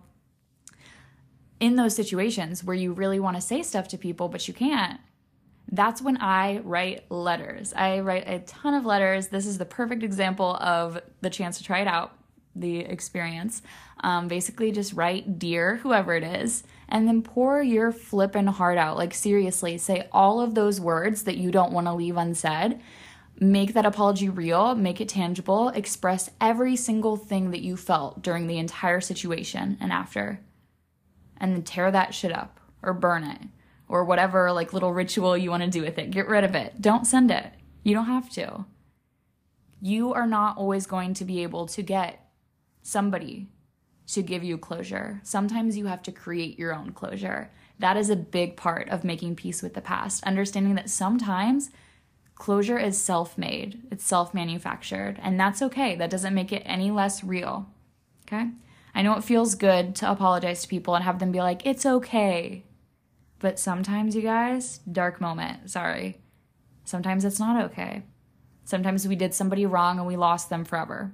in 1.59 1.75
those 1.75 1.95
situations 1.95 2.63
where 2.63 2.75
you 2.75 2.91
really 2.91 3.19
want 3.19 3.37
to 3.37 3.41
say 3.41 3.61
stuff 3.61 3.87
to 3.89 3.97
people 3.97 4.29
but 4.29 4.47
you 4.47 4.53
can't, 4.53 4.99
that's 5.73 6.03
when 6.03 6.17
I 6.17 6.59
write 6.59 7.09
letters. 7.09 7.73
I 7.75 8.01
write 8.01 8.29
a 8.29 8.39
ton 8.39 8.75
of 8.75 8.85
letters. 8.85 9.29
This 9.29 9.47
is 9.47 9.57
the 9.57 9.65
perfect 9.65 10.03
example 10.03 10.55
of 10.57 11.01
the 11.21 11.31
chance 11.31 11.57
to 11.57 11.63
try 11.63 11.79
it 11.79 11.87
out, 11.87 12.15
the 12.55 12.81
experience. 12.81 13.63
Um, 14.01 14.27
basically, 14.27 14.71
just 14.71 14.93
write 14.93 15.39
dear 15.39 15.77
whoever 15.77 16.13
it 16.13 16.23
is, 16.23 16.63
and 16.87 17.07
then 17.07 17.23
pour 17.23 17.63
your 17.63 17.91
flippin' 17.91 18.45
heart 18.45 18.77
out. 18.77 18.97
Like, 18.97 19.15
seriously, 19.15 19.79
say 19.79 20.07
all 20.11 20.41
of 20.41 20.53
those 20.53 20.79
words 20.79 21.23
that 21.23 21.37
you 21.37 21.49
don't 21.49 21.73
want 21.73 21.87
to 21.87 21.93
leave 21.93 22.17
unsaid. 22.17 22.79
Make 23.39 23.73
that 23.73 23.87
apology 23.87 24.29
real, 24.29 24.75
make 24.75 25.01
it 25.01 25.09
tangible, 25.09 25.69
express 25.69 26.29
every 26.39 26.75
single 26.75 27.17
thing 27.17 27.49
that 27.49 27.61
you 27.61 27.77
felt 27.77 28.21
during 28.21 28.45
the 28.45 28.59
entire 28.59 29.01
situation 29.01 29.79
and 29.81 29.91
after. 29.91 30.39
And 31.37 31.55
then 31.55 31.63
tear 31.63 31.89
that 31.89 32.13
shit 32.13 32.31
up 32.31 32.59
or 32.83 32.93
burn 32.93 33.23
it 33.23 33.41
or 33.87 34.03
whatever 34.03 34.51
like 34.51 34.73
little 34.73 34.93
ritual 34.93 35.37
you 35.37 35.49
want 35.49 35.63
to 35.63 35.69
do 35.69 35.81
with 35.81 35.97
it. 35.97 36.11
Get 36.11 36.27
rid 36.27 36.43
of 36.43 36.55
it. 36.55 36.81
Don't 36.81 37.05
send 37.05 37.31
it. 37.31 37.51
You 37.83 37.93
don't 37.93 38.05
have 38.05 38.29
to. 38.31 38.65
You 39.81 40.13
are 40.13 40.27
not 40.27 40.57
always 40.57 40.85
going 40.85 41.13
to 41.15 41.25
be 41.25 41.43
able 41.43 41.67
to 41.67 41.81
get 41.81 42.31
somebody 42.81 43.49
to 44.07 44.21
give 44.21 44.43
you 44.43 44.57
closure. 44.57 45.21
Sometimes 45.23 45.77
you 45.77 45.85
have 45.87 46.03
to 46.03 46.11
create 46.11 46.59
your 46.59 46.73
own 46.73 46.91
closure. 46.91 47.51
That 47.79 47.97
is 47.97 48.09
a 48.09 48.15
big 48.15 48.55
part 48.55 48.89
of 48.89 49.03
making 49.03 49.35
peace 49.35 49.61
with 49.61 49.73
the 49.73 49.81
past. 49.81 50.23
Understanding 50.23 50.75
that 50.75 50.89
sometimes 50.89 51.71
closure 52.35 52.77
is 52.77 52.97
self 52.97 53.37
made, 53.37 53.81
it's 53.91 54.03
self 54.03 54.33
manufactured, 54.33 55.19
and 55.21 55.39
that's 55.39 55.61
okay. 55.61 55.95
That 55.95 56.09
doesn't 56.09 56.33
make 56.33 56.51
it 56.51 56.63
any 56.65 56.91
less 56.91 57.23
real. 57.23 57.67
Okay? 58.27 58.49
I 58.95 59.01
know 59.01 59.17
it 59.17 59.23
feels 59.23 59.55
good 59.55 59.95
to 59.97 60.11
apologize 60.11 60.61
to 60.61 60.67
people 60.67 60.95
and 60.95 61.03
have 61.03 61.19
them 61.19 61.31
be 61.31 61.39
like, 61.39 61.65
it's 61.65 61.85
okay. 61.85 62.63
But 63.43 63.59
sometimes, 63.59 64.15
you 64.15 64.21
guys, 64.21 64.79
dark 64.89 65.19
moment, 65.19 65.69
sorry. 65.69 66.21
Sometimes 66.85 67.25
it's 67.25 67.41
not 67.41 67.65
okay. 67.65 68.03
Sometimes 68.63 69.05
we 69.05 69.17
did 69.17 69.33
somebody 69.33 69.65
wrong 69.65 69.97
and 69.97 70.07
we 70.07 70.15
lost 70.15 70.49
them 70.49 70.63
forever. 70.63 71.13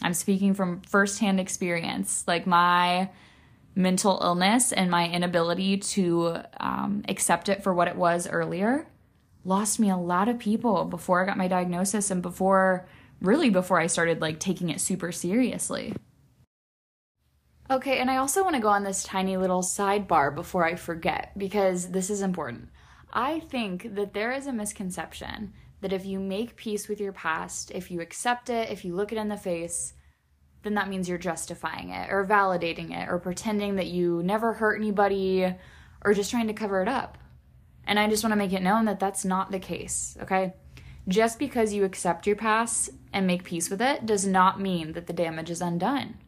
I'm 0.00 0.14
speaking 0.14 0.54
from 0.54 0.80
firsthand 0.80 1.38
experience. 1.38 2.24
Like 2.26 2.46
my 2.46 3.10
mental 3.74 4.18
illness 4.22 4.72
and 4.72 4.90
my 4.90 5.06
inability 5.10 5.76
to 5.76 6.38
um, 6.58 7.02
accept 7.10 7.50
it 7.50 7.62
for 7.62 7.74
what 7.74 7.88
it 7.88 7.96
was 7.96 8.26
earlier 8.26 8.86
lost 9.44 9.78
me 9.78 9.90
a 9.90 9.98
lot 9.98 10.30
of 10.30 10.38
people 10.38 10.86
before 10.86 11.22
I 11.22 11.26
got 11.26 11.36
my 11.36 11.46
diagnosis 11.46 12.10
and 12.10 12.22
before, 12.22 12.88
really, 13.20 13.50
before 13.50 13.78
I 13.78 13.86
started 13.86 14.22
like 14.22 14.40
taking 14.40 14.70
it 14.70 14.80
super 14.80 15.12
seriously. 15.12 15.92
Okay, 17.68 17.98
and 17.98 18.08
I 18.08 18.18
also 18.18 18.44
want 18.44 18.54
to 18.54 18.62
go 18.62 18.68
on 18.68 18.84
this 18.84 19.02
tiny 19.02 19.36
little 19.36 19.62
sidebar 19.62 20.32
before 20.32 20.64
I 20.64 20.76
forget 20.76 21.32
because 21.36 21.90
this 21.90 22.10
is 22.10 22.22
important. 22.22 22.68
I 23.12 23.40
think 23.40 23.94
that 23.96 24.14
there 24.14 24.30
is 24.30 24.46
a 24.46 24.52
misconception 24.52 25.52
that 25.80 25.92
if 25.92 26.06
you 26.06 26.20
make 26.20 26.56
peace 26.56 26.88
with 26.88 27.00
your 27.00 27.12
past, 27.12 27.72
if 27.72 27.90
you 27.90 28.00
accept 28.00 28.50
it, 28.50 28.70
if 28.70 28.84
you 28.84 28.94
look 28.94 29.10
it 29.10 29.18
in 29.18 29.28
the 29.28 29.36
face, 29.36 29.94
then 30.62 30.74
that 30.74 30.88
means 30.88 31.08
you're 31.08 31.18
justifying 31.18 31.90
it 31.90 32.10
or 32.10 32.24
validating 32.24 32.96
it 32.96 33.08
or 33.08 33.18
pretending 33.18 33.76
that 33.76 33.86
you 33.86 34.22
never 34.22 34.52
hurt 34.52 34.80
anybody 34.80 35.52
or 36.04 36.14
just 36.14 36.30
trying 36.30 36.46
to 36.46 36.52
cover 36.52 36.82
it 36.82 36.88
up. 36.88 37.18
And 37.84 37.98
I 37.98 38.08
just 38.08 38.22
want 38.22 38.32
to 38.32 38.36
make 38.36 38.52
it 38.52 38.62
known 38.62 38.84
that 38.84 39.00
that's 39.00 39.24
not 39.24 39.50
the 39.50 39.58
case, 39.58 40.16
okay? 40.22 40.54
Just 41.08 41.38
because 41.38 41.72
you 41.72 41.84
accept 41.84 42.26
your 42.26 42.36
past 42.36 42.90
and 43.12 43.26
make 43.26 43.44
peace 43.44 43.70
with 43.70 43.80
it 43.80 44.06
does 44.06 44.26
not 44.26 44.60
mean 44.60 44.92
that 44.92 45.06
the 45.06 45.12
damage 45.12 45.50
is 45.50 45.60
undone. 45.60 46.18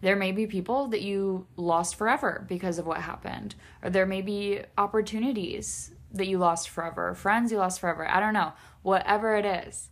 There 0.00 0.16
may 0.16 0.32
be 0.32 0.46
people 0.46 0.86
that 0.88 1.02
you 1.02 1.46
lost 1.56 1.96
forever 1.96 2.44
because 2.48 2.78
of 2.78 2.86
what 2.86 3.00
happened, 3.00 3.54
or 3.82 3.90
there 3.90 4.06
may 4.06 4.22
be 4.22 4.60
opportunities 4.76 5.92
that 6.12 6.28
you 6.28 6.38
lost 6.38 6.68
forever, 6.68 7.14
friends 7.14 7.52
you 7.52 7.58
lost 7.58 7.80
forever. 7.80 8.08
I 8.08 8.20
don't 8.20 8.34
know. 8.34 8.52
Whatever 8.82 9.36
it 9.36 9.44
is, 9.44 9.88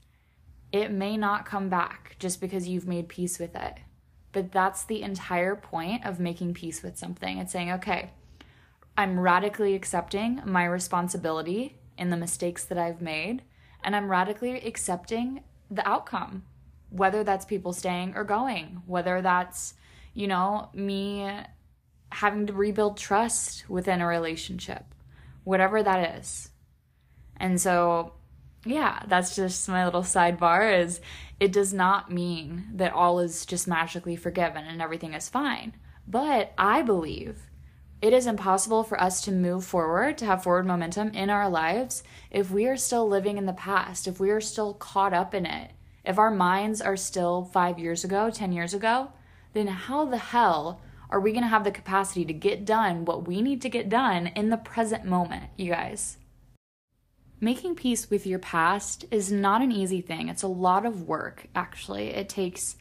it 0.73 0.91
may 0.91 1.17
not 1.17 1.45
come 1.45 1.69
back 1.69 2.17
just 2.19 2.41
because 2.41 2.69
you've 2.69 2.87
made 2.87 3.09
peace 3.09 3.39
with 3.39 3.55
it. 3.57 3.75
But 4.33 4.53
that's 4.53 4.85
the 4.85 5.03
entire 5.03 5.57
point 5.57 6.05
of 6.05 6.21
making 6.21 6.55
peace 6.55 6.83
with 6.83 6.99
something. 6.99 7.39
It's 7.39 7.53
saying, 7.53 7.73
okay, 7.73 8.11
I'm 8.97 9.19
radically 9.21 9.75
accepting 9.75 10.41
my 10.45 10.65
responsibility 10.65 11.79
in 11.99 12.11
the 12.11 12.17
mistakes 12.17 12.65
that 12.65 12.79
I've 12.79 13.01
made, 13.01 13.43
and 13.83 13.97
I'm 13.97 14.11
radically 14.11 14.61
accepting 14.61 15.43
the 15.71 15.87
outcome, 15.87 16.45
whether 16.91 17.25
that's 17.25 17.45
people 17.45 17.73
staying 17.73 18.15
or 18.15 18.25
going, 18.25 18.83
whether 18.87 19.21
that's 19.21 19.75
you 20.17 20.27
know, 20.27 20.71
me 20.73 21.31
having 22.11 22.47
to 22.47 22.53
rebuild 22.55 22.97
trust 22.97 23.69
within 23.69 24.01
a 24.01 24.07
relationship, 24.07 24.83
whatever 25.45 25.83
that 25.83 26.19
is. 26.19 26.49
And 27.37 27.61
so, 27.61 28.15
yeah, 28.65 29.03
that's 29.07 29.37
just 29.37 29.69
my 29.69 29.85
little 29.85 30.03
sidebar 30.03 30.83
is 30.83 31.03
it 31.39 31.53
does 31.53 31.75
not 31.75 32.11
mean 32.11 32.65
that 32.77 32.95
all 32.95 33.19
is 33.21 33.45
just 33.45 33.69
magically 33.69 34.17
forgiven 34.17 34.65
and 34.65 34.81
everything 34.81 35.13
is 35.13 35.29
fine. 35.29 35.75
But 36.09 36.55
I 36.57 36.81
believe 36.81 37.51
it 38.01 38.15
is 38.15 38.27
impossible 38.27 38.85
for 38.85 38.99
us 38.99 39.21
to 39.23 39.33
move 39.33 39.67
forward, 39.67 40.17
to 40.17 40.25
have 40.25 40.43
forward 40.43 40.65
momentum 40.65 41.11
in 41.11 41.29
our 41.29 41.51
lives 41.51 42.03
if 42.31 42.51
we 42.51 42.67
are 42.67 42.79
still 42.79 43.07
living 43.07 43.37
in 43.37 43.45
the 43.45 43.53
past, 43.53 44.09
if 44.09 44.19
we 44.19 44.31
are 44.31 44.41
still 44.41 44.73
caught 44.73 45.13
up 45.13 45.35
in 45.35 45.45
it, 45.45 45.73
if 46.07 46.19
our 46.19 46.31
minds 46.31 46.81
are 46.81 46.97
still 46.97 47.45
five 47.45 47.79
years 47.79 48.03
ago, 48.03 48.31
10 48.31 48.53
years 48.53 48.73
ago, 48.73 49.11
then 49.57 49.69
how 49.69 50.05
the 50.05 50.19
hell 50.19 50.81
are 51.09 51.21
we 51.21 51.33
going 51.33 51.43
to 51.43 51.49
have 51.49 51.65
the 51.65 51.71
capacity 51.71 52.25
to 52.25 52.33
get 52.33 52.65
done 52.65 53.05
what 53.05 53.27
we 53.27 53.41
need 53.41 53.63
to 53.63 53.69
get 53.69 53.89
done 53.89 54.27
in 54.29 54.51
the 54.51 54.57
present 54.57 55.05
moment, 55.05 55.45
you 55.57 55.71
guys? 55.71 56.19
Making 57.41 57.75
peace 57.75 58.11
with 58.11 58.27
your 58.27 58.39
past 58.39 59.05
is 59.11 59.31
not 59.31 59.63
an 59.63 59.73
easy 59.73 60.01
thing. 60.01 60.29
It's 60.29 60.43
a 60.43 60.49
lot 60.49 60.85
of 60.85 61.03
work, 61.03 61.47
actually. 61.55 62.09
It 62.09 62.29
takes 62.29 62.77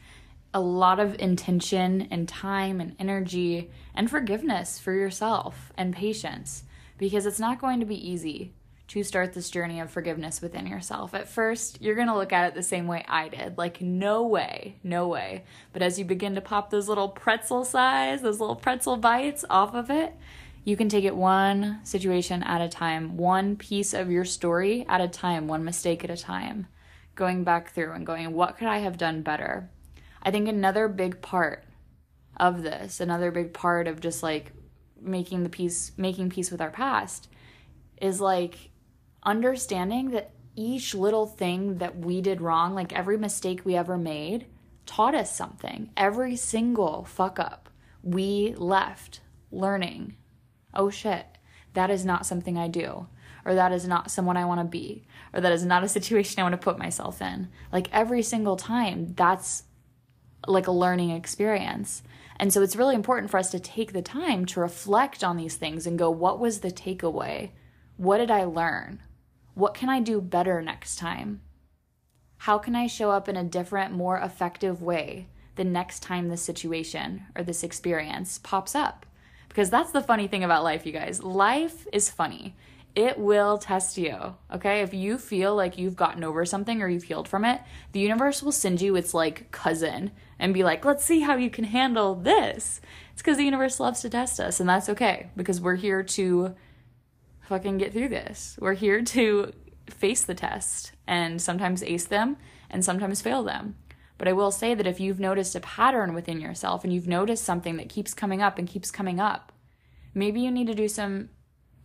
a 0.53 0.59
lot 0.59 0.99
of 0.99 1.19
intention 1.19 2.07
and 2.11 2.27
time 2.27 2.79
and 2.79 2.95
energy 2.97 3.69
and 3.93 4.09
forgiveness 4.09 4.79
for 4.79 4.93
yourself 4.93 5.71
and 5.77 5.93
patience 5.93 6.63
because 6.97 7.25
it's 7.25 7.39
not 7.39 7.59
going 7.59 7.81
to 7.81 7.85
be 7.85 8.09
easy 8.09 8.53
to 8.87 9.03
start 9.03 9.33
this 9.33 9.49
journey 9.49 9.79
of 9.79 9.89
forgiveness 9.89 10.41
within 10.41 10.67
yourself. 10.67 11.13
At 11.13 11.27
first, 11.27 11.81
you're 11.81 11.95
going 11.95 12.07
to 12.07 12.15
look 12.15 12.31
at 12.31 12.47
it 12.47 12.55
the 12.55 12.63
same 12.63 12.87
way 12.87 13.03
I 13.07 13.29
did. 13.29 13.57
Like, 13.57 13.81
no 13.81 14.27
way, 14.27 14.77
no 14.83 15.07
way. 15.07 15.43
But 15.73 15.81
as 15.81 15.97
you 15.97 16.05
begin 16.05 16.35
to 16.35 16.41
pop 16.41 16.69
those 16.69 16.87
little 16.87 17.09
pretzel 17.09 17.65
size, 17.65 18.21
those 18.21 18.39
little 18.39 18.55
pretzel 18.55 18.97
bites 18.97 19.43
off 19.49 19.73
of 19.73 19.89
it, 19.89 20.13
you 20.63 20.77
can 20.77 20.89
take 20.89 21.03
it 21.03 21.15
one 21.15 21.79
situation 21.83 22.43
at 22.43 22.61
a 22.61 22.69
time, 22.69 23.17
one 23.17 23.55
piece 23.55 23.93
of 23.93 24.11
your 24.11 24.25
story 24.25 24.85
at 24.87 25.01
a 25.01 25.07
time, 25.07 25.47
one 25.47 25.63
mistake 25.63 26.03
at 26.03 26.09
a 26.09 26.17
time, 26.17 26.67
going 27.15 27.43
back 27.43 27.71
through 27.71 27.91
and 27.91 28.05
going, 28.05 28.33
what 28.33 28.57
could 28.57 28.67
I 28.67 28.79
have 28.79 28.97
done 28.97 29.21
better? 29.21 29.69
I 30.21 30.31
think 30.31 30.47
another 30.47 30.87
big 30.87 31.21
part 31.21 31.63
of 32.37 32.63
this, 32.63 32.99
another 32.99 33.31
big 33.31 33.53
part 33.53 33.87
of 33.87 33.99
just 33.99 34.23
like 34.23 34.53
making 34.99 35.43
the 35.43 35.49
peace, 35.49 35.91
making 35.97 36.29
peace 36.29 36.51
with 36.51 36.61
our 36.61 36.71
past 36.71 37.29
is 38.01 38.19
like 38.19 38.71
understanding 39.25 40.11
that 40.11 40.31
each 40.55 40.95
little 40.95 41.25
thing 41.25 41.79
that 41.79 41.97
we 41.97 42.21
did 42.21 42.41
wrong, 42.41 42.73
like 42.73 42.93
every 42.93 43.17
mistake 43.17 43.65
we 43.65 43.75
ever 43.75 43.97
made, 43.97 44.45
taught 44.85 45.15
us 45.15 45.35
something. 45.35 45.89
Every 45.97 46.35
single 46.35 47.03
fuck 47.05 47.39
up, 47.39 47.69
we 48.03 48.53
left 48.57 49.21
learning. 49.51 50.15
Oh 50.73 50.89
shit, 50.89 51.25
that 51.73 51.89
is 51.89 52.05
not 52.05 52.25
something 52.25 52.57
I 52.57 52.67
do. 52.67 53.07
or 53.47 53.53
that 53.53 53.71
is 53.71 53.87
not 53.87 54.09
someone 54.09 54.37
I 54.37 54.45
want 54.45 54.59
to 54.59 54.65
be, 54.65 55.05
or 55.31 55.39
that 55.39 55.51
is 55.51 55.63
not 55.63 55.83
a 55.83 55.87
situation 55.95 56.39
I 56.39 56.43
want 56.43 56.53
to 56.53 56.57
put 56.57 56.79
myself 56.79 57.21
in. 57.21 57.49
Like 57.71 57.87
every 57.93 58.23
single 58.23 58.55
time, 58.55 59.13
that's 59.13 59.63
like 60.47 60.67
a 60.67 60.71
learning 60.71 61.11
experience. 61.11 62.01
And 62.37 62.51
so 62.51 62.61
it's 62.61 62.75
really 62.75 62.95
important 62.95 63.31
for 63.31 63.37
us 63.37 63.51
to 63.51 63.59
take 63.59 63.93
the 63.93 64.01
time 64.01 64.45
to 64.47 64.59
reflect 64.59 65.23
on 65.23 65.37
these 65.37 65.55
things 65.55 65.87
and 65.87 65.97
go, 65.97 66.09
what 66.09 66.39
was 66.39 66.59
the 66.59 66.71
takeaway? 66.71 67.51
What 67.97 68.17
did 68.17 68.31
I 68.31 68.43
learn? 68.43 69.01
What 69.55 69.73
can 69.73 69.87
I 69.87 70.01
do 70.01 70.19
better 70.19 70.61
next 70.61 70.97
time? 70.97 71.41
How 72.39 72.57
can 72.57 72.75
I 72.75 72.87
show 72.87 73.09
up 73.09 73.29
in 73.29 73.37
a 73.37 73.43
different, 73.43 73.93
more 73.93 74.17
effective 74.17 74.81
way 74.81 75.27
the 75.55 75.63
next 75.63 76.01
time 76.01 76.27
this 76.27 76.41
situation 76.41 77.23
or 77.37 77.43
this 77.43 77.63
experience 77.63 78.37
pops 78.37 78.75
up? 78.75 79.05
Because 79.47 79.69
that's 79.69 79.91
the 79.91 80.01
funny 80.01 80.27
thing 80.27 80.43
about 80.43 80.65
life, 80.65 80.85
you 80.85 80.91
guys. 80.91 81.23
Life 81.23 81.87
is 81.93 82.09
funny. 82.09 82.53
It 82.95 83.17
will 83.17 83.57
test 83.57 83.97
you, 83.97 84.35
okay? 84.53 84.81
If 84.81 84.93
you 84.93 85.17
feel 85.17 85.55
like 85.55 85.77
you've 85.77 85.95
gotten 85.95 86.25
over 86.25 86.43
something 86.43 86.81
or 86.81 86.89
you've 86.89 87.03
healed 87.03 87.29
from 87.29 87.45
it, 87.45 87.61
the 87.93 88.01
universe 88.01 88.43
will 88.43 88.51
send 88.51 88.81
you 88.81 88.97
its 88.97 89.13
like 89.13 89.51
cousin 89.51 90.11
and 90.37 90.53
be 90.53 90.65
like, 90.65 90.83
let's 90.83 91.05
see 91.05 91.21
how 91.21 91.37
you 91.37 91.49
can 91.49 91.63
handle 91.63 92.13
this. 92.13 92.81
It's 93.13 93.21
because 93.21 93.37
the 93.37 93.45
universe 93.45 93.79
loves 93.79 94.01
to 94.01 94.09
test 94.09 94.41
us, 94.41 94.59
and 94.59 94.67
that's 94.67 94.89
okay 94.89 95.29
because 95.37 95.61
we're 95.61 95.75
here 95.75 96.03
to 96.03 96.55
fucking 97.45 97.77
get 97.77 97.93
through 97.93 98.09
this. 98.09 98.57
We're 98.59 98.73
here 98.73 99.01
to 99.01 99.51
face 99.89 100.23
the 100.23 100.33
test 100.33 100.91
and 101.07 101.41
sometimes 101.41 101.83
ace 101.83 102.05
them 102.05 102.37
and 102.69 102.83
sometimes 102.83 103.21
fail 103.21 103.43
them. 103.43 103.75
But 104.17 104.27
I 104.27 104.33
will 104.33 104.51
say 104.51 104.73
that 104.73 104.87
if 104.87 104.99
you've 104.99 105.19
noticed 105.19 105.55
a 105.55 105.59
pattern 105.59 106.13
within 106.13 106.39
yourself 106.39 106.83
and 106.83 106.93
you've 106.93 107.07
noticed 107.07 107.43
something 107.43 107.77
that 107.77 107.89
keeps 107.89 108.13
coming 108.13 108.41
up 108.41 108.57
and 108.57 108.67
keeps 108.67 108.91
coming 108.91 109.19
up, 109.19 109.51
maybe 110.13 110.41
you 110.41 110.51
need 110.51 110.67
to 110.67 110.73
do 110.73 110.87
some 110.87 111.29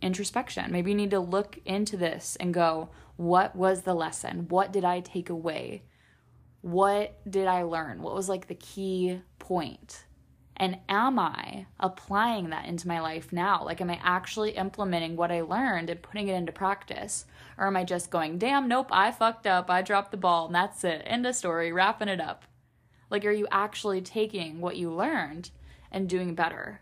introspection. 0.01 0.71
Maybe 0.71 0.91
you 0.91 0.97
need 0.97 1.11
to 1.11 1.19
look 1.19 1.59
into 1.65 1.97
this 1.97 2.37
and 2.39 2.53
go, 2.53 2.89
what 3.17 3.55
was 3.55 3.81
the 3.81 3.93
lesson? 3.93 4.47
What 4.49 4.71
did 4.71 4.85
I 4.85 5.01
take 5.01 5.29
away? 5.29 5.83
What 6.61 7.19
did 7.29 7.47
I 7.47 7.63
learn? 7.63 8.01
What 8.01 8.15
was 8.15 8.29
like 8.29 8.47
the 8.47 8.55
key 8.55 9.21
point? 9.37 10.05
And 10.61 10.77
am 10.87 11.17
I 11.17 11.65
applying 11.79 12.51
that 12.51 12.67
into 12.67 12.87
my 12.87 13.01
life 13.01 13.33
now? 13.33 13.65
Like, 13.65 13.81
am 13.81 13.89
I 13.89 13.99
actually 14.03 14.51
implementing 14.51 15.15
what 15.15 15.31
I 15.31 15.41
learned 15.41 15.89
and 15.89 16.03
putting 16.03 16.27
it 16.27 16.35
into 16.35 16.51
practice? 16.51 17.25
Or 17.57 17.65
am 17.65 17.75
I 17.75 17.83
just 17.83 18.11
going, 18.11 18.37
damn, 18.37 18.67
nope, 18.67 18.89
I 18.91 19.09
fucked 19.09 19.47
up, 19.47 19.71
I 19.71 19.81
dropped 19.81 20.11
the 20.11 20.17
ball, 20.17 20.45
and 20.45 20.53
that's 20.53 20.83
it, 20.83 21.01
end 21.03 21.25
of 21.25 21.33
story, 21.33 21.71
wrapping 21.71 22.09
it 22.09 22.21
up? 22.21 22.45
Like, 23.09 23.25
are 23.25 23.31
you 23.31 23.47
actually 23.49 24.01
taking 24.01 24.61
what 24.61 24.77
you 24.77 24.91
learned 24.91 25.49
and 25.91 26.07
doing 26.07 26.35
better? 26.35 26.81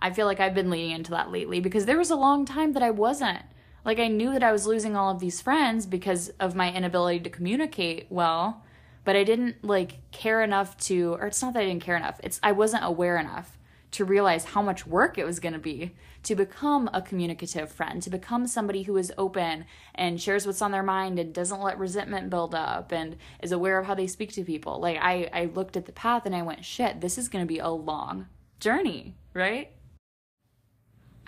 I 0.00 0.10
feel 0.10 0.24
like 0.24 0.40
I've 0.40 0.54
been 0.54 0.70
leaning 0.70 0.92
into 0.92 1.10
that 1.10 1.30
lately 1.30 1.60
because 1.60 1.84
there 1.84 1.98
was 1.98 2.10
a 2.10 2.16
long 2.16 2.46
time 2.46 2.72
that 2.72 2.82
I 2.82 2.90
wasn't. 2.92 3.42
Like, 3.84 3.98
I 3.98 4.08
knew 4.08 4.32
that 4.32 4.42
I 4.42 4.52
was 4.52 4.66
losing 4.66 4.96
all 4.96 5.10
of 5.10 5.20
these 5.20 5.42
friends 5.42 5.84
because 5.84 6.30
of 6.40 6.54
my 6.54 6.72
inability 6.72 7.20
to 7.20 7.30
communicate 7.30 8.06
well 8.08 8.64
but 9.06 9.14
I 9.14 9.22
didn't 9.22 9.64
like 9.64 10.10
care 10.10 10.42
enough 10.42 10.76
to 10.78 11.14
or 11.14 11.28
it's 11.28 11.40
not 11.40 11.54
that 11.54 11.62
I 11.62 11.66
didn't 11.66 11.84
care 11.84 11.96
enough. 11.96 12.20
It's 12.24 12.40
I 12.42 12.52
wasn't 12.52 12.84
aware 12.84 13.16
enough 13.16 13.56
to 13.92 14.04
realize 14.04 14.46
how 14.46 14.60
much 14.60 14.84
work 14.84 15.16
it 15.16 15.24
was 15.24 15.38
going 15.38 15.52
to 15.52 15.60
be 15.60 15.94
to 16.24 16.34
become 16.34 16.90
a 16.92 17.00
communicative 17.00 17.70
friend, 17.70 18.02
to 18.02 18.10
become 18.10 18.48
somebody 18.48 18.82
who 18.82 18.96
is 18.96 19.12
open 19.16 19.64
and 19.94 20.20
shares 20.20 20.44
what's 20.44 20.60
on 20.60 20.72
their 20.72 20.82
mind 20.82 21.20
and 21.20 21.32
doesn't 21.32 21.62
let 21.62 21.78
resentment 21.78 22.30
build 22.30 22.52
up 22.52 22.90
and 22.90 23.16
is 23.40 23.52
aware 23.52 23.78
of 23.78 23.86
how 23.86 23.94
they 23.94 24.08
speak 24.08 24.32
to 24.32 24.42
people. 24.42 24.80
Like 24.80 24.98
I 25.00 25.30
I 25.32 25.44
looked 25.54 25.76
at 25.76 25.86
the 25.86 25.92
path 25.92 26.26
and 26.26 26.34
I 26.34 26.42
went, 26.42 26.64
"Shit, 26.64 27.00
this 27.00 27.16
is 27.16 27.28
going 27.28 27.44
to 27.44 27.48
be 27.48 27.60
a 27.60 27.68
long 27.68 28.26
journey." 28.58 29.14
Right? 29.32 29.70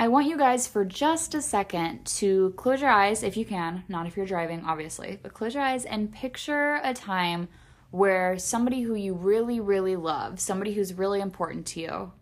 I 0.01 0.09
want 0.09 0.27
you 0.27 0.37
guys 0.37 0.67
for 0.67 0.85
just 0.85 1.35
a 1.37 1.43
second 1.43 2.07
to 2.19 2.55
close 2.57 2.81
your 2.81 2.91
eyes 2.91 3.23
if 3.23 3.37
you 3.37 3.45
can, 3.45 3.85
not 3.89 4.07
if 4.07 4.17
you're 4.17 4.27
driving, 4.27 4.65
obviously, 4.65 5.19
but 5.23 5.35
close 5.35 5.55
your 5.55 5.63
eyes 5.63 5.85
and 5.85 6.13
picture 6.13 6.81
a 6.83 6.93
time 6.93 7.49
where 7.91 8.39
somebody 8.39 8.83
who 8.83 8.95
you 8.95 9.15
really, 9.15 9.61
really 9.61 9.97
love, 9.97 10.41
somebody 10.41 10.75
who's 10.75 10.95
really 10.95 11.21
important 11.21 11.67
to 11.67 11.81
you, 11.81 12.13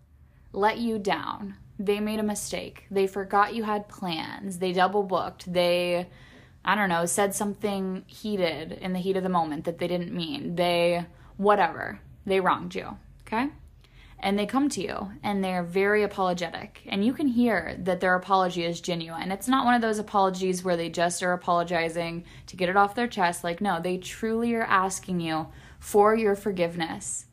let 0.53 0.79
you 0.79 0.99
down. 0.99 1.57
They 1.79 2.01
made 2.01 2.21
a 2.21 2.25
mistake. 2.25 2.87
They 2.91 3.07
forgot 3.07 3.55
you 3.55 3.65
had 3.65 3.89
plans. 3.89 4.59
They 4.59 4.73
double 4.73 5.03
booked. 5.03 5.53
They, 5.53 6.09
I 6.65 6.75
don't 6.75 6.89
know, 6.89 7.05
said 7.05 7.35
something 7.35 8.05
heated 8.07 8.73
in 8.73 8.93
the 8.93 8.99
heat 8.99 9.17
of 9.17 9.23
the 9.23 9.29
moment 9.29 9.65
that 9.65 9.79
they 9.79 9.89
didn't 9.89 10.15
mean. 10.15 10.55
They, 10.55 11.05
whatever. 11.37 12.01
They 12.25 12.41
wronged 12.41 12.75
you. 12.75 12.97
Okay? 13.27 13.49
And 14.19 14.39
they 14.39 14.47
come 14.47 14.69
to 14.71 14.83
you 14.83 15.13
and 15.23 15.45
they're 15.45 15.63
very 15.63 16.03
apologetic. 16.03 16.83
And 16.87 17.05
you 17.05 17.13
can 17.13 17.29
hear 17.29 17.77
that 17.81 18.01
their 18.01 18.15
apology 18.15 18.65
is 18.65 18.81
genuine. 18.81 19.31
It's 19.31 19.49
not 19.49 19.65
one 19.65 19.75
of 19.75 19.83
those 19.83 19.99
apologies 19.99 20.65
where 20.65 20.77
they 20.77 20.89
just 20.89 21.23
are 21.23 21.33
apologizing 21.33 22.25
to 22.47 22.57
get 22.57 22.69
it 22.69 22.77
off 22.77 22.95
their 22.95 23.09
chest. 23.09 23.45
Like 23.45 23.61
no 23.61 23.81
they 23.81 23.99
truly 23.99 24.55
are 24.55 24.63
asking 24.63 25.21
you 25.21 25.49
for 25.79 26.15
your 26.15 26.35
forgiveness 26.35 27.27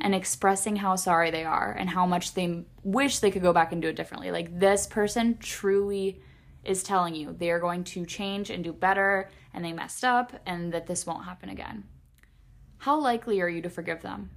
and 0.00 0.14
expressing 0.14 0.76
how 0.76 0.96
sorry 0.96 1.30
they 1.30 1.44
are 1.44 1.72
and 1.72 1.90
how 1.90 2.06
much 2.06 2.32
they 2.32 2.64
wish 2.82 3.18
they 3.18 3.30
could 3.30 3.42
go 3.42 3.52
back 3.52 3.72
and 3.72 3.82
do 3.82 3.88
it 3.88 3.96
differently. 3.96 4.30
Like 4.30 4.58
this 4.58 4.86
person 4.86 5.36
truly 5.38 6.22
is 6.64 6.82
telling 6.82 7.14
you 7.14 7.34
they 7.38 7.50
are 7.50 7.60
going 7.60 7.84
to 7.84 8.06
change 8.06 8.48
and 8.48 8.64
do 8.64 8.72
better 8.72 9.30
and 9.52 9.62
they 9.62 9.72
messed 9.72 10.04
up 10.04 10.32
and 10.46 10.72
that 10.72 10.86
this 10.86 11.06
won't 11.06 11.26
happen 11.26 11.50
again. 11.50 11.84
How 12.78 12.98
likely 12.98 13.42
are 13.42 13.48
you 13.48 13.60
to 13.60 13.68
forgive 13.68 14.00
them 14.00 14.30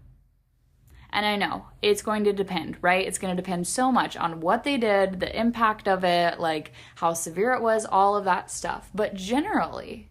and 1.14 1.26
I 1.26 1.36
know 1.36 1.68
it's 1.82 2.02
going 2.02 2.24
to 2.24 2.34
depend, 2.34 2.78
right? 2.82 3.06
It's 3.06 3.20
going 3.20 3.36
to 3.36 3.42
depend 3.42 3.68
so 3.68 3.92
much 3.92 4.18
on 4.18 4.42
what 4.42 4.64
they 4.64 4.78
did, 4.78 5.20
the 5.20 5.40
impact 5.40 5.88
of 5.88 6.04
it, 6.04 6.40
like 6.40 6.72
how 6.96 7.14
severe 7.14 7.54
it 7.54 7.62
was, 7.62 7.86
all 7.86 8.18
of 8.18 8.26
that 8.26 8.50
stuff. 8.50 8.90
But 8.96 9.14
generally, 9.14 10.10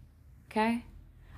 okay, 0.51 0.85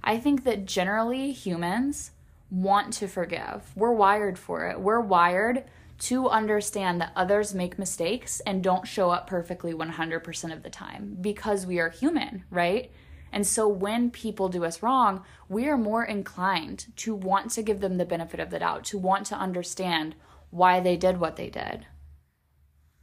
I 0.04 0.18
think 0.18 0.44
that 0.44 0.66
generally 0.66 1.32
humans 1.32 2.10
want 2.50 2.92
to 2.94 3.08
forgive. 3.08 3.72
We're 3.74 3.92
wired 3.92 4.38
for 4.38 4.68
it. 4.68 4.78
We're 4.78 5.00
wired 5.00 5.64
to 6.00 6.28
understand 6.28 7.00
that 7.00 7.12
others 7.16 7.54
make 7.54 7.78
mistakes 7.78 8.40
and 8.40 8.62
don't 8.62 8.86
show 8.86 9.10
up 9.10 9.26
perfectly 9.26 9.72
100% 9.72 10.52
of 10.52 10.62
the 10.62 10.70
time 10.70 11.16
because 11.20 11.64
we 11.64 11.80
are 11.80 11.88
human, 11.88 12.44
right? 12.50 12.92
And 13.34 13.44
so 13.44 13.66
when 13.66 14.12
people 14.12 14.48
do 14.48 14.64
us 14.64 14.80
wrong, 14.80 15.24
we 15.48 15.66
are 15.66 15.76
more 15.76 16.04
inclined 16.04 16.86
to 16.98 17.16
want 17.16 17.50
to 17.50 17.64
give 17.64 17.80
them 17.80 17.96
the 17.96 18.04
benefit 18.04 18.38
of 18.38 18.50
the 18.50 18.60
doubt, 18.60 18.84
to 18.84 18.96
want 18.96 19.26
to 19.26 19.34
understand 19.34 20.14
why 20.50 20.78
they 20.78 20.96
did 20.96 21.18
what 21.18 21.34
they 21.34 21.50
did. 21.50 21.84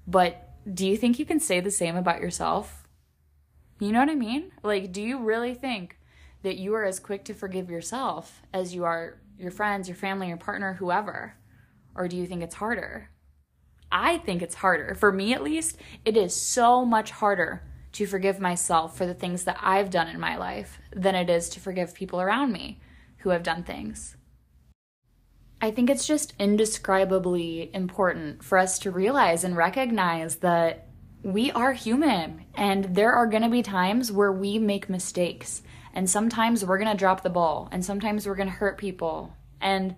But 0.08 0.50
do 0.74 0.88
you 0.88 0.96
think 0.96 1.20
you 1.20 1.26
can 1.26 1.42
say 1.42 1.60
the 1.60 1.70
same 1.70 1.98
about 1.98 2.22
yourself? 2.22 2.88
You 3.82 3.92
know 3.92 4.00
what 4.00 4.10
I 4.10 4.16
mean? 4.16 4.54
Like, 4.64 4.94
do 4.94 5.02
you 5.02 5.20
really 5.20 5.54
think 5.54 6.00
that 6.44 6.56
you 6.56 6.74
are 6.76 6.86
as 6.86 7.02
quick 7.02 7.26
to 7.26 7.34
forgive 7.34 7.70
yourself 7.70 8.42
as 8.54 8.74
you 8.74 8.86
are 8.86 9.20
your 9.38 9.52
friends, 9.52 9.90
your 9.90 9.98
family, 9.98 10.30
your 10.30 10.38
partner, 10.38 10.76
whoever? 10.76 11.36
Or 11.94 12.08
do 12.08 12.16
you 12.16 12.26
think 12.26 12.42
it's 12.42 12.56
harder? 12.56 13.10
I 13.92 14.20
think 14.20 14.42
it's 14.42 14.56
harder. 14.56 14.96
For 14.96 15.12
me, 15.12 15.34
at 15.34 15.44
least, 15.44 15.76
it 16.06 16.16
is 16.16 16.34
so 16.34 16.86
much 16.86 17.12
harder 17.12 17.64
to 17.94 18.06
forgive 18.06 18.40
myself 18.40 18.98
for 18.98 19.06
the 19.06 19.14
things 19.14 19.44
that 19.44 19.60
I've 19.62 19.90
done 19.90 20.08
in 20.08 20.20
my 20.20 20.38
life 20.38 20.80
than 20.92 21.16
it 21.16 21.30
is 21.30 21.50
to 21.50 21.60
forgive 21.60 21.94
people 21.94 22.22
around 22.22 22.52
me 22.52 22.80
who 23.18 23.30
have 23.30 23.44
done 23.44 23.64
things. 23.64 24.16
I 25.62 25.70
think 25.72 25.90
it's 25.90 26.08
just 26.08 26.34
indescribably 26.40 27.70
important 27.74 28.44
for 28.44 28.58
us 28.58 28.80
to 28.80 28.92
realize 28.92 29.44
and 29.44 29.56
recognize 29.56 30.38
that 30.38 30.88
we 31.22 31.52
are 31.52 31.74
human 31.74 32.46
and 32.56 32.96
there 32.96 33.14
are 33.14 33.28
going 33.28 33.44
to 33.44 33.50
be 33.50 33.62
times 33.62 34.12
where 34.12 34.32
we 34.32 34.58
make 34.58 34.90
mistakes 34.90 35.62
and 35.94 36.10
sometimes 36.10 36.66
we're 36.66 36.80
going 36.80 36.90
to 36.90 36.98
drop 36.98 37.22
the 37.22 37.30
ball 37.30 37.70
and 37.72 37.86
sometimes 37.86 38.26
we're 38.26 38.36
going 38.36 38.48
to 38.48 38.56
hurt 38.56 38.78
people 38.80 39.36
and 39.60 39.96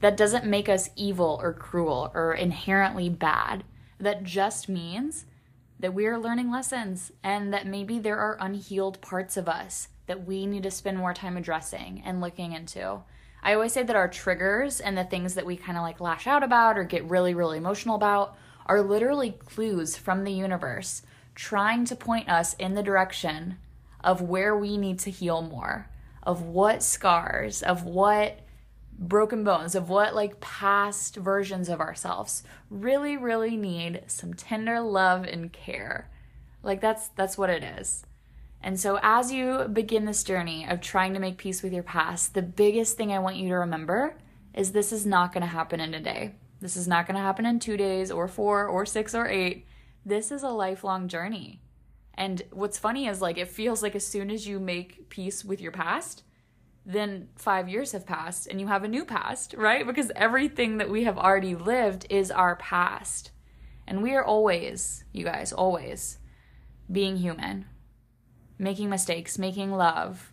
that 0.00 0.16
doesn't 0.16 0.46
make 0.46 0.70
us 0.70 0.88
evil 0.96 1.38
or 1.42 1.52
cruel 1.52 2.10
or 2.14 2.32
inherently 2.32 3.10
bad 3.10 3.62
that 4.00 4.24
just 4.24 4.68
means 4.70 5.26
that 5.78 5.94
we 5.94 6.06
are 6.06 6.18
learning 6.18 6.50
lessons 6.50 7.12
and 7.22 7.52
that 7.52 7.66
maybe 7.66 7.98
there 7.98 8.18
are 8.18 8.38
unhealed 8.40 9.00
parts 9.00 9.36
of 9.36 9.48
us 9.48 9.88
that 10.06 10.26
we 10.26 10.46
need 10.46 10.62
to 10.62 10.70
spend 10.70 10.98
more 10.98 11.14
time 11.14 11.36
addressing 11.36 12.02
and 12.04 12.20
looking 12.20 12.52
into. 12.52 13.00
I 13.42 13.54
always 13.54 13.72
say 13.72 13.82
that 13.82 13.96
our 13.96 14.08
triggers 14.08 14.80
and 14.80 14.96
the 14.96 15.04
things 15.04 15.34
that 15.34 15.46
we 15.46 15.56
kind 15.56 15.76
of 15.76 15.82
like 15.82 16.00
lash 16.00 16.26
out 16.26 16.42
about 16.42 16.78
or 16.78 16.84
get 16.84 17.04
really, 17.04 17.34
really 17.34 17.58
emotional 17.58 17.96
about 17.96 18.36
are 18.66 18.82
literally 18.82 19.32
clues 19.32 19.96
from 19.96 20.24
the 20.24 20.32
universe 20.32 21.02
trying 21.34 21.84
to 21.84 21.96
point 21.96 22.28
us 22.28 22.54
in 22.54 22.74
the 22.74 22.82
direction 22.82 23.58
of 24.02 24.20
where 24.20 24.56
we 24.56 24.76
need 24.76 24.98
to 25.00 25.10
heal 25.10 25.42
more, 25.42 25.90
of 26.22 26.42
what 26.42 26.82
scars, 26.82 27.62
of 27.62 27.84
what 27.84 28.38
broken 28.98 29.44
bones 29.44 29.74
of 29.74 29.88
what 29.88 30.14
like 30.14 30.40
past 30.40 31.16
versions 31.16 31.68
of 31.68 31.80
ourselves 31.80 32.44
really 32.70 33.16
really 33.16 33.56
need 33.56 34.02
some 34.06 34.34
tender 34.34 34.80
love 34.80 35.24
and 35.24 35.52
care. 35.52 36.10
Like 36.62 36.80
that's 36.80 37.08
that's 37.08 37.36
what 37.36 37.50
it 37.50 37.62
is. 37.62 38.04
And 38.62 38.80
so 38.80 38.98
as 39.02 39.30
you 39.30 39.68
begin 39.72 40.06
this 40.06 40.24
journey 40.24 40.66
of 40.66 40.80
trying 40.80 41.12
to 41.14 41.20
make 41.20 41.36
peace 41.36 41.62
with 41.62 41.72
your 41.72 41.82
past 41.82 42.34
the 42.34 42.42
biggest 42.42 42.96
thing 42.96 43.12
i 43.12 43.18
want 43.18 43.36
you 43.36 43.48
to 43.48 43.56
remember 43.56 44.16
is 44.54 44.72
this 44.72 44.92
is 44.92 45.04
not 45.04 45.32
going 45.32 45.42
to 45.42 45.48
happen 45.48 45.80
in 45.80 45.94
a 45.94 46.00
day. 46.00 46.34
This 46.60 46.76
is 46.76 46.88
not 46.88 47.06
going 47.06 47.16
to 47.16 47.22
happen 47.22 47.44
in 47.44 47.58
2 47.58 47.76
days 47.76 48.10
or 48.10 48.28
4 48.28 48.66
or 48.66 48.86
6 48.86 49.14
or 49.14 49.28
8 49.28 49.66
this 50.04 50.30
is 50.30 50.42
a 50.42 50.50
lifelong 50.50 51.08
journey. 51.08 51.60
And 52.14 52.42
what's 52.52 52.78
funny 52.78 53.06
is 53.06 53.22
like 53.22 53.38
it 53.38 53.48
feels 53.48 53.82
like 53.82 53.96
as 53.96 54.06
soon 54.06 54.30
as 54.30 54.46
you 54.46 54.60
make 54.60 55.08
peace 55.08 55.44
with 55.44 55.60
your 55.60 55.72
past, 55.72 56.22
then 56.86 57.28
five 57.36 57.68
years 57.68 57.92
have 57.92 58.06
passed 58.06 58.46
and 58.46 58.60
you 58.60 58.66
have 58.66 58.84
a 58.84 58.88
new 58.88 59.04
past, 59.04 59.54
right? 59.56 59.86
Because 59.86 60.12
everything 60.14 60.78
that 60.78 60.90
we 60.90 61.04
have 61.04 61.16
already 61.16 61.54
lived 61.54 62.06
is 62.10 62.30
our 62.30 62.56
past. 62.56 63.30
And 63.86 64.02
we 64.02 64.14
are 64.14 64.24
always, 64.24 65.04
you 65.12 65.24
guys, 65.24 65.52
always 65.52 66.18
being 66.90 67.16
human, 67.16 67.66
making 68.58 68.90
mistakes, 68.90 69.38
making 69.38 69.72
love, 69.72 70.32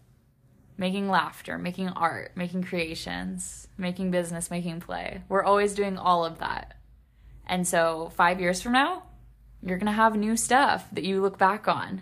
making 0.78 1.10
laughter, 1.10 1.58
making 1.58 1.90
art, 1.90 2.32
making 2.36 2.64
creations, 2.64 3.68
making 3.78 4.12
business, 4.12 4.52
making 4.52 4.82
play. 4.82 5.22
We're 5.30 5.44
always 5.44 5.74
doing 5.74 5.98
all 5.98 6.26
of 6.26 6.40
that. 6.40 6.76
And 7.46 7.68
so, 7.68 8.12
five 8.16 8.40
years 8.40 8.62
from 8.62 8.74
now, 8.74 9.04
you're 9.64 9.78
to 9.78 9.92
have 9.92 10.16
new 10.16 10.36
stuff 10.36 10.88
that 10.92 11.04
you 11.04 11.22
look 11.22 11.38
back 11.38 11.68
on. 11.68 12.02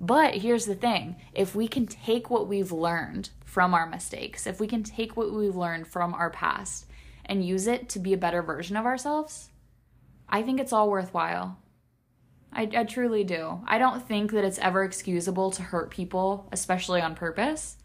But 0.00 0.34
here's 0.34 0.66
the 0.66 0.74
thing 0.74 1.16
if 1.32 1.54
we 1.54 1.68
can 1.68 1.86
take 1.86 2.28
what 2.28 2.48
we've 2.48 2.72
learned 2.72 3.30
from 3.54 3.72
our 3.72 3.86
mistakes, 3.86 4.48
if 4.48 4.58
we 4.58 4.66
can 4.66 4.82
take 4.82 5.16
what 5.16 5.32
we've 5.32 5.54
learned 5.54 5.86
from 5.86 6.12
our 6.12 6.28
past 6.28 6.86
and 7.24 7.46
use 7.46 7.68
it 7.68 7.88
to 7.88 8.00
be 8.00 8.12
a 8.12 8.18
better 8.18 8.42
version 8.42 8.76
of 8.76 8.84
ourselves, 8.84 9.50
I 10.28 10.42
think 10.42 10.58
it's 10.58 10.72
all 10.72 10.90
worthwhile. 10.90 11.56
I, 12.52 12.68
I 12.76 12.82
truly 12.82 13.22
do. 13.22 13.60
I 13.64 13.78
don't 13.78 14.08
think 14.08 14.32
that 14.32 14.42
it's 14.42 14.58
ever 14.58 14.82
excusable 14.82 15.52
to 15.52 15.62
hurt 15.62 15.92
people, 15.92 16.48
especially 16.50 17.00
on 17.00 17.14
purpose. 17.14 17.76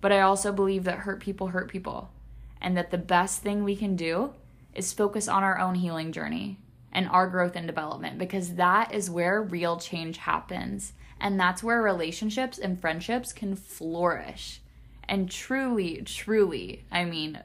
But 0.00 0.10
I 0.10 0.20
also 0.20 0.50
believe 0.52 0.82
that 0.82 0.98
hurt 0.98 1.20
people 1.20 1.46
hurt 1.46 1.70
people. 1.70 2.10
And 2.60 2.76
that 2.76 2.90
the 2.90 2.98
best 2.98 3.40
thing 3.40 3.62
we 3.62 3.76
can 3.76 3.94
do 3.94 4.34
is 4.74 4.92
focus 4.92 5.28
on 5.28 5.44
our 5.44 5.60
own 5.60 5.76
healing 5.76 6.10
journey 6.10 6.58
and 6.90 7.08
our 7.08 7.28
growth 7.28 7.54
and 7.54 7.68
development 7.68 8.18
because 8.18 8.56
that 8.56 8.92
is 8.92 9.10
where 9.10 9.40
real 9.40 9.78
change 9.78 10.16
happens. 10.16 10.92
And 11.20 11.38
that's 11.38 11.62
where 11.62 11.80
relationships 11.80 12.58
and 12.58 12.80
friendships 12.80 13.32
can 13.32 13.54
flourish 13.54 14.60
and 15.08 15.30
truly, 15.30 16.02
truly, 16.04 16.84
I 16.90 17.04
mean, 17.04 17.40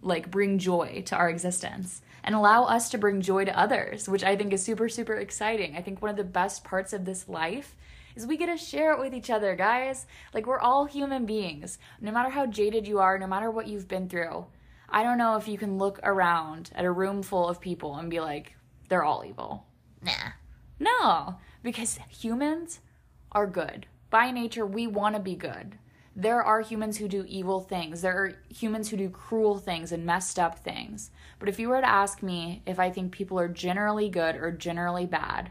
like 0.00 0.30
bring 0.30 0.58
joy 0.58 1.02
to 1.06 1.16
our 1.16 1.28
existence 1.28 2.02
and 2.24 2.34
allow 2.34 2.64
us 2.64 2.90
to 2.90 2.98
bring 2.98 3.20
joy 3.20 3.44
to 3.44 3.58
others, 3.58 4.08
which 4.08 4.24
I 4.24 4.36
think 4.36 4.52
is 4.52 4.62
super, 4.62 4.88
super 4.88 5.14
exciting. 5.14 5.76
I 5.76 5.82
think 5.82 6.00
one 6.00 6.10
of 6.10 6.16
the 6.16 6.24
best 6.24 6.64
parts 6.64 6.92
of 6.92 7.04
this 7.04 7.28
life 7.28 7.76
is 8.14 8.26
we 8.26 8.36
get 8.36 8.46
to 8.46 8.56
share 8.56 8.92
it 8.92 9.00
with 9.00 9.14
each 9.14 9.30
other, 9.30 9.56
guys. 9.56 10.06
Like, 10.34 10.46
we're 10.46 10.60
all 10.60 10.84
human 10.84 11.24
beings. 11.24 11.78
No 12.00 12.12
matter 12.12 12.28
how 12.28 12.46
jaded 12.46 12.86
you 12.86 12.98
are, 12.98 13.18
no 13.18 13.26
matter 13.26 13.50
what 13.50 13.66
you've 13.66 13.88
been 13.88 14.08
through, 14.08 14.46
I 14.88 15.02
don't 15.02 15.18
know 15.18 15.36
if 15.36 15.48
you 15.48 15.56
can 15.56 15.78
look 15.78 15.98
around 16.02 16.70
at 16.74 16.84
a 16.84 16.90
room 16.90 17.22
full 17.22 17.48
of 17.48 17.60
people 17.60 17.96
and 17.96 18.10
be 18.10 18.20
like, 18.20 18.54
they're 18.88 19.04
all 19.04 19.24
evil. 19.24 19.66
Nah. 20.02 20.32
No, 20.78 21.36
because 21.62 21.98
humans 22.10 22.80
are 23.32 23.46
good. 23.46 23.86
By 24.10 24.30
nature, 24.30 24.66
we 24.66 24.86
want 24.86 25.14
to 25.14 25.20
be 25.20 25.34
good 25.34 25.78
there 26.14 26.42
are 26.42 26.60
humans 26.60 26.98
who 26.98 27.08
do 27.08 27.24
evil 27.26 27.60
things. 27.60 28.02
There 28.02 28.16
are 28.16 28.34
humans 28.48 28.90
who 28.90 28.96
do 28.96 29.08
cruel 29.08 29.58
things 29.58 29.92
and 29.92 30.04
messed 30.04 30.38
up 30.38 30.58
things. 30.58 31.10
But 31.38 31.48
if 31.48 31.58
you 31.58 31.68
were 31.68 31.80
to 31.80 31.88
ask 31.88 32.22
me 32.22 32.62
if 32.66 32.78
I 32.78 32.90
think 32.90 33.12
people 33.12 33.38
are 33.38 33.48
generally 33.48 34.08
good 34.08 34.36
or 34.36 34.52
generally 34.52 35.06
bad, 35.06 35.50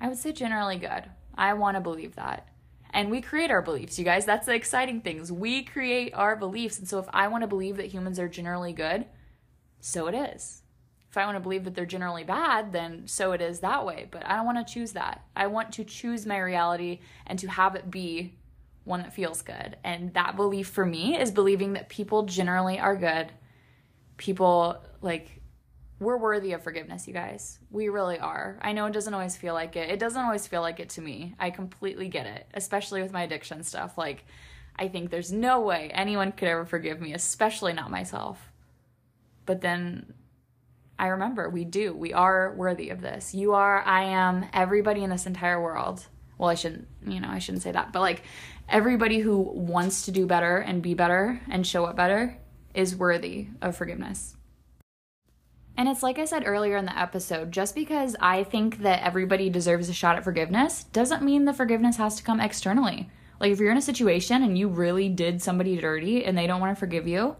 I 0.00 0.08
would 0.08 0.16
say 0.16 0.32
generally 0.32 0.78
good. 0.78 1.04
I 1.34 1.52
want 1.54 1.76
to 1.76 1.80
believe 1.80 2.16
that. 2.16 2.48
And 2.92 3.10
we 3.10 3.20
create 3.20 3.50
our 3.50 3.62
beliefs, 3.62 3.98
you 3.98 4.04
guys. 4.04 4.24
That's 4.24 4.46
the 4.46 4.54
exciting 4.54 5.02
things. 5.02 5.30
We 5.30 5.62
create 5.62 6.12
our 6.14 6.34
beliefs. 6.34 6.78
And 6.78 6.88
so 6.88 6.98
if 6.98 7.06
I 7.10 7.28
want 7.28 7.42
to 7.42 7.48
believe 7.48 7.76
that 7.76 7.86
humans 7.86 8.18
are 8.18 8.28
generally 8.28 8.72
good, 8.72 9.04
so 9.80 10.06
it 10.08 10.14
is. 10.14 10.62
If 11.08 11.16
I 11.16 11.24
want 11.24 11.36
to 11.36 11.40
believe 11.40 11.64
that 11.64 11.74
they're 11.74 11.86
generally 11.86 12.24
bad, 12.24 12.72
then 12.72 13.06
so 13.06 13.32
it 13.32 13.40
is 13.40 13.60
that 13.60 13.84
way. 13.84 14.08
But 14.10 14.26
I 14.26 14.36
don't 14.36 14.46
want 14.46 14.66
to 14.66 14.72
choose 14.72 14.92
that. 14.92 15.24
I 15.36 15.46
want 15.48 15.72
to 15.72 15.84
choose 15.84 16.24
my 16.24 16.38
reality 16.38 17.00
and 17.26 17.38
to 17.40 17.48
have 17.48 17.74
it 17.74 17.90
be 17.90 18.34
one 18.90 19.02
that 19.02 19.14
feels 19.14 19.40
good. 19.40 19.78
And 19.82 20.12
that 20.14 20.36
belief 20.36 20.68
for 20.68 20.84
me 20.84 21.18
is 21.18 21.30
believing 21.30 21.72
that 21.74 21.88
people 21.88 22.24
generally 22.24 22.78
are 22.78 22.96
good. 22.96 23.32
People 24.18 24.82
like 25.00 25.40
we're 25.98 26.16
worthy 26.16 26.52
of 26.52 26.62
forgiveness, 26.62 27.06
you 27.06 27.14
guys. 27.14 27.58
We 27.70 27.88
really 27.90 28.18
are. 28.18 28.58
I 28.62 28.72
know 28.72 28.86
it 28.86 28.92
doesn't 28.92 29.12
always 29.12 29.36
feel 29.36 29.54
like 29.54 29.76
it. 29.76 29.90
It 29.90 29.98
doesn't 29.98 30.20
always 30.20 30.46
feel 30.46 30.62
like 30.62 30.80
it 30.80 30.90
to 30.90 31.00
me. 31.02 31.34
I 31.38 31.50
completely 31.50 32.08
get 32.08 32.26
it, 32.26 32.46
especially 32.52 33.02
with 33.02 33.12
my 33.12 33.22
addiction 33.22 33.62
stuff. 33.62 33.96
Like 33.96 34.24
I 34.76 34.88
think 34.88 35.10
there's 35.10 35.32
no 35.32 35.60
way 35.60 35.90
anyone 35.94 36.32
could 36.32 36.48
ever 36.48 36.66
forgive 36.66 37.00
me, 37.00 37.14
especially 37.14 37.72
not 37.72 37.90
myself. 37.90 38.50
But 39.46 39.60
then 39.60 40.14
I 40.98 41.08
remember 41.08 41.48
we 41.48 41.64
do. 41.64 41.94
We 41.94 42.12
are 42.12 42.54
worthy 42.54 42.90
of 42.90 43.00
this. 43.00 43.34
You 43.34 43.54
are, 43.54 43.82
I 43.82 44.04
am, 44.04 44.46
everybody 44.52 45.02
in 45.02 45.10
this 45.10 45.26
entire 45.26 45.60
world. 45.62 46.06
Well, 46.40 46.48
I 46.48 46.54
shouldn't, 46.54 46.88
you 47.06 47.20
know, 47.20 47.28
I 47.28 47.38
shouldn't 47.38 47.62
say 47.64 47.72
that, 47.72 47.92
but 47.92 48.00
like 48.00 48.22
everybody 48.66 49.18
who 49.18 49.36
wants 49.36 50.06
to 50.06 50.10
do 50.10 50.26
better 50.26 50.56
and 50.56 50.80
be 50.80 50.94
better 50.94 51.38
and 51.50 51.66
show 51.66 51.84
up 51.84 51.96
better 51.96 52.38
is 52.72 52.96
worthy 52.96 53.48
of 53.60 53.76
forgiveness. 53.76 54.36
And 55.76 55.86
it's 55.86 56.02
like 56.02 56.18
I 56.18 56.24
said 56.24 56.44
earlier 56.46 56.78
in 56.78 56.86
the 56.86 56.98
episode, 56.98 57.52
just 57.52 57.74
because 57.74 58.16
I 58.20 58.44
think 58.44 58.78
that 58.78 59.02
everybody 59.02 59.50
deserves 59.50 59.90
a 59.90 59.92
shot 59.92 60.16
at 60.16 60.24
forgiveness 60.24 60.84
doesn't 60.84 61.22
mean 61.22 61.44
the 61.44 61.52
forgiveness 61.52 61.98
has 61.98 62.16
to 62.16 62.22
come 62.22 62.40
externally. 62.40 63.10
Like 63.38 63.52
if 63.52 63.60
you're 63.60 63.70
in 63.70 63.76
a 63.76 63.82
situation 63.82 64.42
and 64.42 64.56
you 64.56 64.68
really 64.68 65.10
did 65.10 65.42
somebody 65.42 65.76
dirty 65.76 66.24
and 66.24 66.38
they 66.38 66.46
don't 66.46 66.62
want 66.62 66.74
to 66.74 66.80
forgive 66.80 67.06
you, 67.06 67.36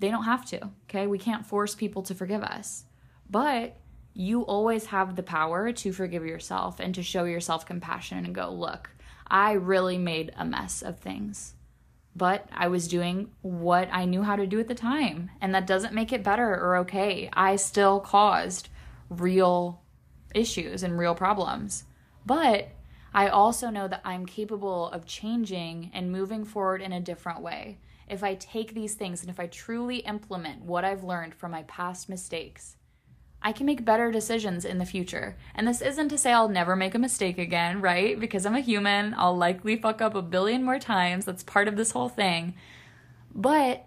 they 0.00 0.10
don't 0.10 0.24
have 0.24 0.44
to, 0.50 0.68
okay? 0.90 1.06
We 1.06 1.18
can't 1.18 1.46
force 1.46 1.74
people 1.74 2.02
to 2.02 2.14
forgive 2.14 2.42
us. 2.42 2.84
But 3.30 3.78
you 4.14 4.42
always 4.42 4.86
have 4.86 5.16
the 5.16 5.22
power 5.22 5.72
to 5.72 5.92
forgive 5.92 6.24
yourself 6.24 6.78
and 6.78 6.94
to 6.94 7.02
show 7.02 7.24
yourself 7.24 7.66
compassion 7.66 8.24
and 8.24 8.34
go, 8.34 8.48
look, 8.48 8.90
I 9.26 9.52
really 9.52 9.98
made 9.98 10.32
a 10.36 10.44
mess 10.44 10.82
of 10.82 11.00
things. 11.00 11.54
But 12.16 12.48
I 12.52 12.68
was 12.68 12.86
doing 12.86 13.32
what 13.42 13.88
I 13.90 14.04
knew 14.04 14.22
how 14.22 14.36
to 14.36 14.46
do 14.46 14.60
at 14.60 14.68
the 14.68 14.74
time. 14.74 15.30
And 15.40 15.52
that 15.52 15.66
doesn't 15.66 15.92
make 15.92 16.12
it 16.12 16.22
better 16.22 16.48
or 16.54 16.76
okay. 16.78 17.28
I 17.32 17.56
still 17.56 17.98
caused 17.98 18.68
real 19.10 19.82
issues 20.32 20.84
and 20.84 20.96
real 20.96 21.16
problems. 21.16 21.84
But 22.24 22.68
I 23.12 23.28
also 23.28 23.68
know 23.68 23.88
that 23.88 24.02
I'm 24.04 24.26
capable 24.26 24.90
of 24.90 25.06
changing 25.06 25.90
and 25.92 26.12
moving 26.12 26.44
forward 26.44 26.82
in 26.82 26.92
a 26.92 27.00
different 27.00 27.40
way. 27.40 27.78
If 28.08 28.22
I 28.22 28.34
take 28.34 28.74
these 28.74 28.94
things 28.94 29.22
and 29.22 29.30
if 29.30 29.40
I 29.40 29.48
truly 29.48 29.98
implement 29.98 30.62
what 30.62 30.84
I've 30.84 31.02
learned 31.02 31.34
from 31.34 31.50
my 31.50 31.64
past 31.64 32.08
mistakes, 32.08 32.76
I 33.46 33.52
can 33.52 33.66
make 33.66 33.84
better 33.84 34.10
decisions 34.10 34.64
in 34.64 34.78
the 34.78 34.86
future. 34.86 35.36
And 35.54 35.68
this 35.68 35.82
isn't 35.82 36.08
to 36.08 36.16
say 36.16 36.32
I'll 36.32 36.48
never 36.48 36.74
make 36.74 36.94
a 36.94 36.98
mistake 36.98 37.36
again, 37.36 37.82
right? 37.82 38.18
Because 38.18 38.46
I'm 38.46 38.54
a 38.54 38.60
human. 38.60 39.14
I'll 39.18 39.36
likely 39.36 39.76
fuck 39.76 40.00
up 40.00 40.14
a 40.14 40.22
billion 40.22 40.62
more 40.62 40.78
times. 40.78 41.26
That's 41.26 41.42
part 41.42 41.68
of 41.68 41.76
this 41.76 41.90
whole 41.90 42.08
thing. 42.08 42.54
But 43.34 43.84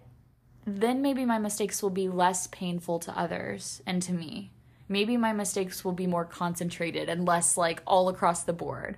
then 0.64 1.02
maybe 1.02 1.24
my 1.24 1.38
mistakes 1.38 1.82
will 1.82 1.90
be 1.90 2.08
less 2.08 2.46
painful 2.46 3.00
to 3.00 3.18
others 3.18 3.82
and 3.84 4.00
to 4.02 4.12
me. 4.12 4.52
Maybe 4.88 5.16
my 5.16 5.32
mistakes 5.32 5.84
will 5.84 5.92
be 5.92 6.06
more 6.06 6.24
concentrated 6.24 7.08
and 7.08 7.26
less 7.26 7.56
like 7.56 7.82
all 7.84 8.08
across 8.08 8.44
the 8.44 8.52
board. 8.52 8.96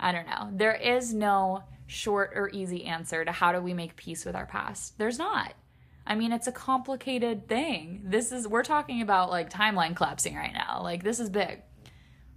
I 0.00 0.10
don't 0.10 0.26
know. 0.26 0.48
There 0.52 0.74
is 0.74 1.12
no 1.12 1.64
short 1.86 2.32
or 2.34 2.48
easy 2.48 2.86
answer 2.86 3.26
to 3.26 3.30
how 3.32 3.52
do 3.52 3.60
we 3.60 3.74
make 3.74 3.94
peace 3.96 4.24
with 4.24 4.34
our 4.36 4.46
past. 4.46 4.96
There's 4.96 5.18
not. 5.18 5.52
I 6.06 6.14
mean, 6.14 6.32
it's 6.32 6.46
a 6.46 6.52
complicated 6.52 7.48
thing. 7.48 8.02
This 8.04 8.30
is, 8.30 8.46
we're 8.46 8.62
talking 8.62 9.02
about 9.02 9.30
like 9.30 9.50
timeline 9.50 9.96
collapsing 9.96 10.36
right 10.36 10.52
now. 10.52 10.80
Like, 10.82 11.02
this 11.02 11.18
is 11.18 11.28
big. 11.28 11.62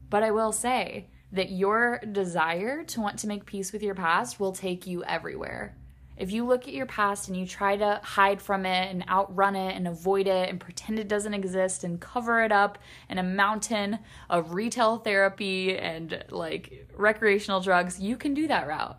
But 0.09 0.23
I 0.23 0.31
will 0.31 0.51
say 0.51 1.09
that 1.31 1.51
your 1.51 1.99
desire 2.11 2.83
to 2.83 3.01
want 3.01 3.19
to 3.19 3.27
make 3.27 3.45
peace 3.45 3.71
with 3.71 3.83
your 3.83 3.93
past 3.93 4.39
will 4.39 4.51
take 4.51 4.87
you 4.87 5.03
everywhere. 5.03 5.77
If 6.17 6.31
you 6.31 6.45
look 6.45 6.67
at 6.67 6.73
your 6.73 6.87
past 6.87 7.29
and 7.29 7.37
you 7.37 7.45
try 7.45 7.77
to 7.77 8.01
hide 8.03 8.41
from 8.41 8.65
it 8.65 8.89
and 8.91 9.07
outrun 9.07 9.55
it 9.55 9.75
and 9.75 9.87
avoid 9.87 10.27
it 10.27 10.49
and 10.49 10.59
pretend 10.59 10.99
it 10.99 11.07
doesn't 11.07 11.33
exist 11.33 11.83
and 11.83 12.01
cover 12.01 12.43
it 12.43 12.51
up 12.51 12.77
in 13.07 13.19
a 13.19 13.23
mountain 13.23 13.99
of 14.29 14.53
retail 14.53 14.97
therapy 14.97 15.77
and 15.77 16.25
like 16.29 16.89
recreational 16.97 17.61
drugs, 17.61 18.01
you 18.01 18.17
can 18.17 18.33
do 18.33 18.47
that 18.47 18.67
route. 18.67 18.97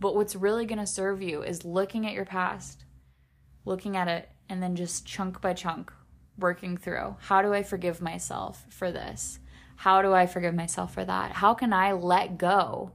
But 0.00 0.14
what's 0.14 0.36
really 0.36 0.66
to 0.66 0.86
serve 0.86 1.20
you 1.20 1.42
is 1.42 1.64
looking 1.64 2.06
at 2.06 2.14
your 2.14 2.24
past 2.24 2.83
looking 3.64 3.96
at 3.96 4.08
it 4.08 4.28
and 4.48 4.62
then 4.62 4.76
just 4.76 5.06
chunk 5.06 5.40
by 5.40 5.52
chunk 5.52 5.92
working 6.38 6.76
through 6.76 7.16
how 7.20 7.42
do 7.42 7.54
I 7.54 7.62
forgive 7.62 8.00
myself 8.00 8.64
for 8.68 8.90
this? 8.90 9.38
How 9.76 10.02
do 10.02 10.12
I 10.12 10.26
forgive 10.26 10.54
myself 10.54 10.94
for 10.94 11.04
that? 11.04 11.32
How 11.32 11.54
can 11.54 11.72
I 11.72 11.92
let 11.92 12.38
go 12.38 12.92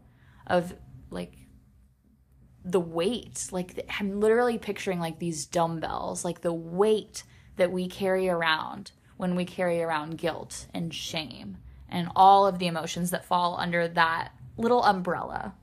of 0.47 0.73
like 1.10 1.34
the 2.63 2.79
weight? 2.79 3.47
Like 3.51 3.86
I'm 3.99 4.19
literally 4.19 4.58
picturing 4.58 4.99
like 4.99 5.19
these 5.19 5.45
dumbbells, 5.45 6.23
like 6.23 6.41
the 6.41 6.53
weight 6.53 7.23
that 7.58 7.71
we 7.71 7.88
carry 7.88 8.29
around 8.29 8.91
when 9.17 9.36
we 9.36 9.45
carry 9.45 9.82
around 9.82 10.17
guilt 10.17 10.67
and 10.73 10.93
shame 10.93 11.58
and 11.89 12.10
all 12.15 12.47
of 12.47 12.60
the 12.60 12.67
emotions 12.67 13.12
that 13.12 13.25
fall 13.25 13.58
under 13.60 13.88
that 13.88 14.32
little 14.58 14.84
umbrella 14.84 15.53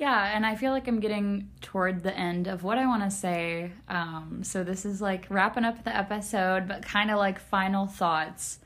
yeah, 0.00 0.34
and 0.34 0.46
I 0.46 0.56
feel 0.56 0.72
like 0.72 0.88
I'm 0.88 0.98
getting 0.98 1.50
toward 1.60 2.02
the 2.02 2.16
end 2.16 2.46
of 2.46 2.64
what 2.64 2.78
I 2.78 2.86
want 2.86 3.02
to 3.02 3.10
say. 3.10 3.70
Um, 3.86 4.40
so 4.42 4.64
this 4.64 4.86
is 4.86 5.02
like 5.02 5.26
wrapping 5.28 5.66
up 5.66 5.84
the 5.84 5.94
episode, 5.94 6.66
but 6.66 6.82
kind 6.82 7.10
of 7.10 7.18
like 7.18 7.38
final 7.38 7.86
thoughts 7.86 8.60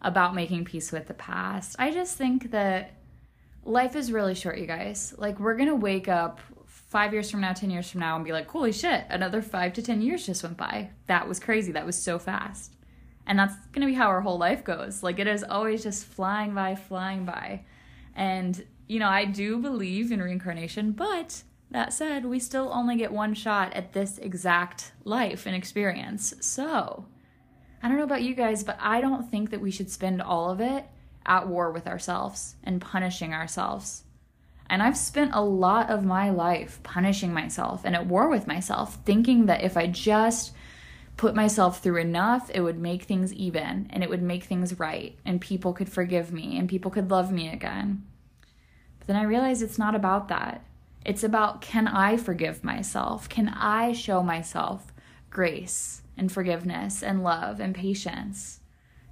about 0.00 0.32
making 0.32 0.64
peace 0.64 0.92
with 0.92 1.08
the 1.08 1.14
past. 1.14 1.74
I 1.80 1.90
just 1.90 2.16
think 2.16 2.52
that 2.52 2.92
life 3.64 3.96
is 3.96 4.12
really 4.12 4.36
short, 4.36 4.58
you 4.58 4.66
guys. 4.66 5.12
Like, 5.18 5.40
we're 5.40 5.56
gonna 5.56 5.74
wake 5.74 6.06
up 6.06 6.38
five 6.66 7.12
years 7.12 7.32
from 7.32 7.40
now, 7.40 7.52
10 7.52 7.68
years 7.68 7.90
from 7.90 7.98
now, 7.98 8.14
and 8.14 8.24
be 8.24 8.30
like, 8.30 8.48
holy 8.48 8.70
shit, 8.70 9.06
another 9.10 9.42
five 9.42 9.72
to 9.72 9.82
10 9.82 10.00
years 10.02 10.24
just 10.24 10.44
went 10.44 10.56
by. 10.56 10.90
That 11.08 11.26
was 11.26 11.40
crazy. 11.40 11.72
That 11.72 11.84
was 11.84 12.00
so 12.00 12.20
fast. 12.20 12.74
And 13.26 13.36
that's 13.36 13.56
gonna 13.72 13.86
be 13.86 13.94
how 13.94 14.06
our 14.06 14.20
whole 14.20 14.38
life 14.38 14.62
goes. 14.62 15.02
Like, 15.02 15.18
it 15.18 15.26
is 15.26 15.42
always 15.42 15.82
just 15.82 16.04
flying 16.04 16.54
by, 16.54 16.76
flying 16.76 17.24
by. 17.24 17.64
And, 18.14 18.64
you 18.86 18.98
know, 18.98 19.08
I 19.08 19.24
do 19.24 19.58
believe 19.58 20.12
in 20.12 20.22
reincarnation, 20.22 20.92
but 20.92 21.42
that 21.70 21.92
said, 21.92 22.24
we 22.24 22.38
still 22.38 22.70
only 22.72 22.96
get 22.96 23.12
one 23.12 23.34
shot 23.34 23.72
at 23.74 23.92
this 23.92 24.18
exact 24.18 24.92
life 25.04 25.46
and 25.46 25.56
experience. 25.56 26.34
So, 26.40 27.06
I 27.82 27.88
don't 27.88 27.98
know 27.98 28.04
about 28.04 28.22
you 28.22 28.34
guys, 28.34 28.64
but 28.64 28.78
I 28.80 29.00
don't 29.00 29.30
think 29.30 29.50
that 29.50 29.60
we 29.60 29.70
should 29.70 29.90
spend 29.90 30.22
all 30.22 30.50
of 30.50 30.60
it 30.60 30.84
at 31.24 31.48
war 31.48 31.72
with 31.72 31.86
ourselves 31.86 32.54
and 32.62 32.80
punishing 32.80 33.34
ourselves. 33.34 34.04
And 34.68 34.82
I've 34.82 34.96
spent 34.96 35.32
a 35.34 35.40
lot 35.40 35.90
of 35.90 36.04
my 36.04 36.30
life 36.30 36.80
punishing 36.82 37.32
myself 37.32 37.82
and 37.84 37.94
at 37.94 38.06
war 38.06 38.28
with 38.28 38.46
myself, 38.46 38.98
thinking 39.04 39.46
that 39.46 39.62
if 39.62 39.76
I 39.76 39.86
just 39.86 40.52
put 41.16 41.34
myself 41.34 41.82
through 41.82 42.00
enough, 42.00 42.50
it 42.52 42.60
would 42.60 42.78
make 42.78 43.04
things 43.04 43.32
even 43.32 43.88
and 43.90 44.02
it 44.02 44.10
would 44.10 44.22
make 44.22 44.44
things 44.44 44.78
right 44.78 45.16
and 45.24 45.40
people 45.40 45.72
could 45.72 45.88
forgive 45.88 46.32
me 46.32 46.58
and 46.58 46.68
people 46.68 46.90
could 46.90 47.10
love 47.10 47.32
me 47.32 47.48
again. 47.48 48.04
Then 49.06 49.16
I 49.16 49.22
realized 49.22 49.62
it's 49.62 49.78
not 49.78 49.94
about 49.94 50.28
that. 50.28 50.64
It's 51.04 51.22
about 51.22 51.60
can 51.60 51.86
I 51.86 52.16
forgive 52.16 52.64
myself? 52.64 53.28
Can 53.28 53.48
I 53.48 53.92
show 53.92 54.22
myself 54.22 54.92
grace 55.30 56.02
and 56.16 56.30
forgiveness 56.32 57.02
and 57.02 57.22
love 57.22 57.60
and 57.60 57.74
patience 57.74 58.60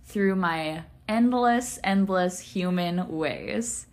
through 0.04 0.36
my 0.36 0.84
endless, 1.08 1.78
endless 1.84 2.40
human 2.40 3.08
ways? 3.08 3.86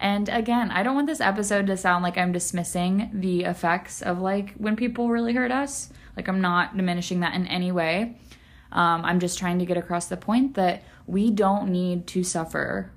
And 0.00 0.28
again, 0.28 0.70
I 0.70 0.84
don't 0.84 0.94
want 0.94 1.08
this 1.08 1.20
episode 1.20 1.66
to 1.66 1.76
sound 1.76 2.04
like 2.04 2.16
I'm 2.16 2.30
dismissing 2.30 3.10
the 3.12 3.42
effects 3.42 4.00
of 4.00 4.20
like 4.20 4.54
when 4.54 4.76
people 4.76 5.08
really 5.08 5.32
hurt 5.32 5.50
us. 5.50 5.90
Like, 6.16 6.28
I'm 6.28 6.40
not 6.40 6.76
diminishing 6.76 7.20
that 7.20 7.34
in 7.34 7.46
any 7.46 7.70
way. 7.70 8.16
Um, 8.72 9.04
I'm 9.04 9.20
just 9.20 9.38
trying 9.38 9.60
to 9.60 9.66
get 9.66 9.76
across 9.76 10.06
the 10.06 10.16
point 10.16 10.54
that 10.54 10.82
we 11.06 11.30
don't 11.30 11.70
need 11.70 12.06
to 12.08 12.24
suffer 12.24 12.90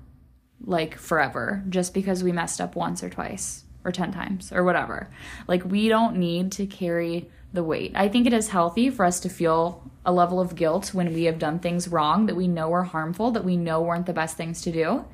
like 0.64 0.96
forever 0.96 1.62
just 1.68 1.94
because 1.94 2.22
we 2.22 2.32
messed 2.32 2.60
up 2.60 2.76
once 2.76 3.02
or 3.02 3.10
twice 3.10 3.64
or 3.84 3.92
10 3.92 4.12
times 4.12 4.52
or 4.52 4.64
whatever. 4.64 5.10
Like, 5.48 5.64
we 5.64 5.88
don't 5.88 6.16
need 6.16 6.52
to 6.52 6.66
carry 6.66 7.28
the 7.52 7.64
weight. 7.64 7.92
I 7.94 8.08
think 8.08 8.26
it 8.26 8.32
is 8.32 8.48
healthy 8.48 8.88
for 8.90 9.04
us 9.04 9.20
to 9.20 9.28
feel 9.28 9.90
a 10.04 10.12
level 10.12 10.40
of 10.40 10.54
guilt 10.54 10.94
when 10.94 11.12
we 11.12 11.24
have 11.24 11.38
done 11.38 11.58
things 11.58 11.88
wrong 11.88 12.26
that 12.26 12.36
we 12.36 12.48
know 12.48 12.72
are 12.72 12.84
harmful, 12.84 13.30
that 13.32 13.44
we 13.44 13.56
know 13.56 13.82
weren't 13.82 14.06
the 14.06 14.12
best 14.12 14.36
things 14.36 14.62
to 14.62 14.72
do. 14.72 15.04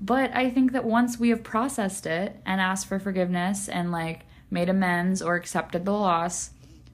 But 0.00 0.34
I 0.34 0.50
think 0.50 0.72
that 0.72 0.84
once 0.84 1.18
we 1.18 1.28
have 1.28 1.44
processed 1.44 2.06
it 2.06 2.40
and 2.44 2.60
asked 2.60 2.86
for 2.86 2.98
forgiveness 2.98 3.68
and 3.68 3.92
like 3.92 4.22
made 4.50 4.68
amends 4.68 5.22
or 5.22 5.36
accepted 5.36 5.84
the 5.84 5.92
loss, 5.92 6.50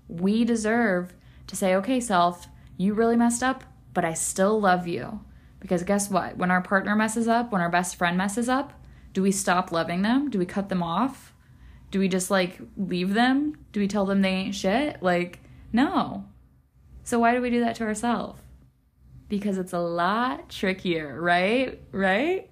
we 0.08 0.44
deserve 0.44 1.14
to 1.46 1.56
say, 1.56 1.74
okay, 1.76 1.98
self, 2.00 2.46
you 2.76 2.94
really 2.94 3.16
messed 3.16 3.42
up, 3.42 3.64
but 3.94 4.04
I 4.04 4.14
still 4.14 4.60
love 4.60 4.86
you. 4.86 5.20
Because 5.60 5.82
guess 5.82 6.10
what? 6.10 6.36
When 6.36 6.50
our 6.50 6.62
partner 6.62 6.96
messes 6.96 7.28
up, 7.28 7.52
when 7.52 7.60
our 7.60 7.68
best 7.70 7.96
friend 7.96 8.16
messes 8.16 8.48
up, 8.48 8.72
do 9.12 9.22
we 9.22 9.30
stop 9.32 9.70
loving 9.72 10.02
them? 10.02 10.30
Do 10.30 10.38
we 10.38 10.46
cut 10.46 10.68
them 10.68 10.82
off? 10.82 11.32
Do 11.90 11.98
we 11.98 12.08
just 12.08 12.30
like 12.30 12.58
leave 12.76 13.14
them? 13.14 13.56
Do 13.72 13.80
we 13.80 13.88
tell 13.88 14.06
them 14.06 14.22
they 14.22 14.30
ain't 14.30 14.54
shit? 14.54 15.02
Like, 15.02 15.40
no. 15.72 16.24
So 17.02 17.18
why 17.18 17.34
do 17.34 17.42
we 17.42 17.50
do 17.50 17.60
that 17.60 17.76
to 17.76 17.84
ourselves? 17.84 18.40
Because 19.28 19.58
it's 19.58 19.72
a 19.72 19.78
lot 19.78 20.48
trickier, 20.50 21.20
right? 21.20 21.80
Right? 21.92 22.50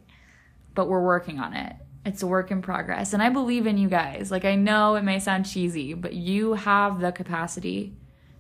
but 0.79 0.87
we're 0.87 1.03
working 1.03 1.41
on 1.41 1.55
it. 1.55 1.75
It's 2.07 2.23
a 2.23 2.27
work 2.29 2.53
in 2.53 2.63
progress. 2.63 3.13
And 3.13 3.21
I 3.21 3.31
believe 3.31 3.67
in 3.67 3.79
you 3.79 3.89
guys. 3.89 4.31
Like, 4.31 4.45
I 4.45 4.55
know 4.55 4.95
it 4.95 5.03
may 5.03 5.19
sound 5.19 5.45
cheesy, 5.45 5.93
but 5.93 6.13
you 6.13 6.53
have 6.53 7.01
the 7.01 7.11
capacity 7.11 7.97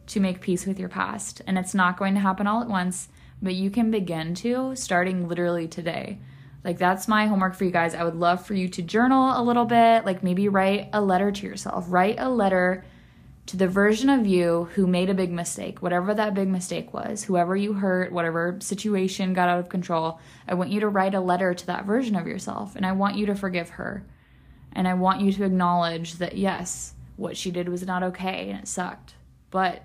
to 0.07 0.21
make 0.21 0.41
peace 0.41 0.65
with 0.65 0.79
your 0.79 0.89
past. 0.89 1.43
And 1.49 1.59
it's 1.59 1.75
not 1.75 1.99
going 1.99 2.15
to 2.15 2.21
happen 2.21 2.47
all 2.47 2.63
at 2.63 2.69
once, 2.69 3.09
but 3.42 3.55
you 3.55 3.70
can 3.70 3.90
begin 3.90 4.35
to 4.37 4.74
starting 4.77 5.29
literally 5.29 5.68
today. 5.68 6.20
Like, 6.64 6.79
that's 6.79 7.09
my 7.09 7.27
homework 7.27 7.55
for 7.55 7.64
you 7.64 7.70
guys. 7.70 7.94
I 7.94 8.05
would 8.05 8.16
love 8.16 8.44
for 8.44 8.55
you 8.55 8.68
to 8.68 8.83
journal 8.83 9.40
a 9.40 9.42
little 9.42 9.64
bit, 9.64 10.05
like, 10.05 10.22
maybe 10.22 10.48
write 10.48 10.88
a 10.92 11.01
letter 11.01 11.31
to 11.31 11.46
yourself. 11.46 11.87
Write 11.88 12.16
a 12.18 12.29
letter 12.29 12.85
to 13.48 13.57
the 13.57 13.66
version 13.66 14.11
of 14.11 14.27
you 14.27 14.68
who 14.74 14.87
made 14.87 15.09
a 15.09 15.14
big 15.14 15.33
mistake, 15.33 15.81
whatever 15.81 16.12
that 16.12 16.35
big 16.35 16.48
mistake 16.48 16.92
was, 16.92 17.24
whoever 17.24 17.57
you 17.57 17.72
hurt, 17.72 18.12
whatever 18.12 18.59
situation 18.61 19.33
got 19.33 19.48
out 19.48 19.59
of 19.59 19.70
control, 19.70 20.20
I 20.46 20.53
want 20.53 20.68
you 20.68 20.81
to 20.81 20.88
write 20.88 21.14
a 21.14 21.20
letter 21.20 21.55
to 21.55 21.66
that 21.66 21.87
version 21.87 22.14
of 22.14 22.27
yourself 22.27 22.77
and 22.77 22.85
I 22.85 22.92
want 22.92 23.16
you 23.16 23.24
to 23.24 23.35
forgive 23.35 23.70
her. 23.70 24.05
And 24.72 24.87
I 24.87 24.92
want 24.92 25.22
you 25.22 25.33
to 25.33 25.44
acknowledge 25.44 26.14
that 26.16 26.37
yes, 26.37 26.92
what 27.16 27.38
she 27.38 27.51
did 27.51 27.70
was 27.70 27.87
not 27.87 28.03
okay 28.03 28.51
and 28.51 28.61
it 28.61 28.68
sucked, 28.68 29.14
but 29.51 29.83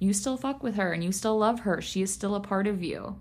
you 0.00 0.12
still 0.12 0.36
fuck 0.36 0.64
with 0.64 0.74
her 0.74 0.92
and 0.92 1.04
you 1.04 1.12
still 1.12 1.38
love 1.38 1.60
her. 1.60 1.80
She 1.80 2.02
is 2.02 2.12
still 2.12 2.34
a 2.34 2.40
part 2.40 2.66
of 2.66 2.82
you. 2.82 3.20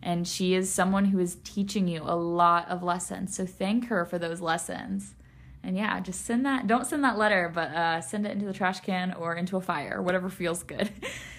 And 0.00 0.26
she 0.26 0.54
is 0.54 0.72
someone 0.72 1.06
who 1.06 1.18
is 1.18 1.36
teaching 1.44 1.88
you 1.88 2.02
a 2.02 2.16
lot 2.16 2.68
of 2.68 2.82
lessons. 2.82 3.36
So 3.36 3.44
thank 3.44 3.88
her 3.88 4.06
for 4.06 4.18
those 4.18 4.40
lessons 4.40 5.14
and 5.62 5.76
yeah, 5.76 6.00
just 6.00 6.24
send 6.24 6.46
that. 6.46 6.66
Don't 6.66 6.86
send 6.86 7.04
that 7.04 7.18
letter, 7.18 7.50
but 7.52 7.70
uh, 7.70 8.00
send 8.00 8.26
it 8.26 8.32
into 8.32 8.46
the 8.46 8.52
trash 8.52 8.80
can 8.80 9.12
or 9.14 9.34
into 9.34 9.56
a 9.56 9.60
fire, 9.60 10.00
whatever 10.00 10.28
feels 10.28 10.62
good. 10.62 10.90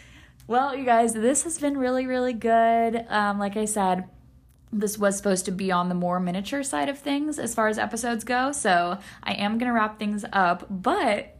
well, 0.48 0.76
you 0.76 0.86
guys, 0.86 1.14
this 1.14 1.44
has 1.44 1.58
been 1.58 1.78
really, 1.78 2.06
really 2.06 2.34
good. 2.34 3.06
Um, 3.10 3.40
like 3.40 3.58
I 3.58 3.66
said, 3.66 4.10
this 4.72 4.98
was 4.98 5.18
supposed 5.18 5.46
to 5.46 5.52
be 5.52 5.72
on 5.72 5.90
the 5.90 5.96
more 5.96 6.20
miniature 6.20 6.64
side 6.64 6.90
of 6.90 7.00
things 7.00 7.40
as 7.40 7.56
far 7.56 7.70
as 7.70 7.80
episodes 7.80 8.24
go. 8.24 8.52
So 8.52 9.00
I 9.24 9.34
am 9.34 9.58
going 9.58 9.68
to 9.68 9.74
wrap 9.74 9.98
things 9.98 10.26
up, 10.32 10.66
but 10.70 11.39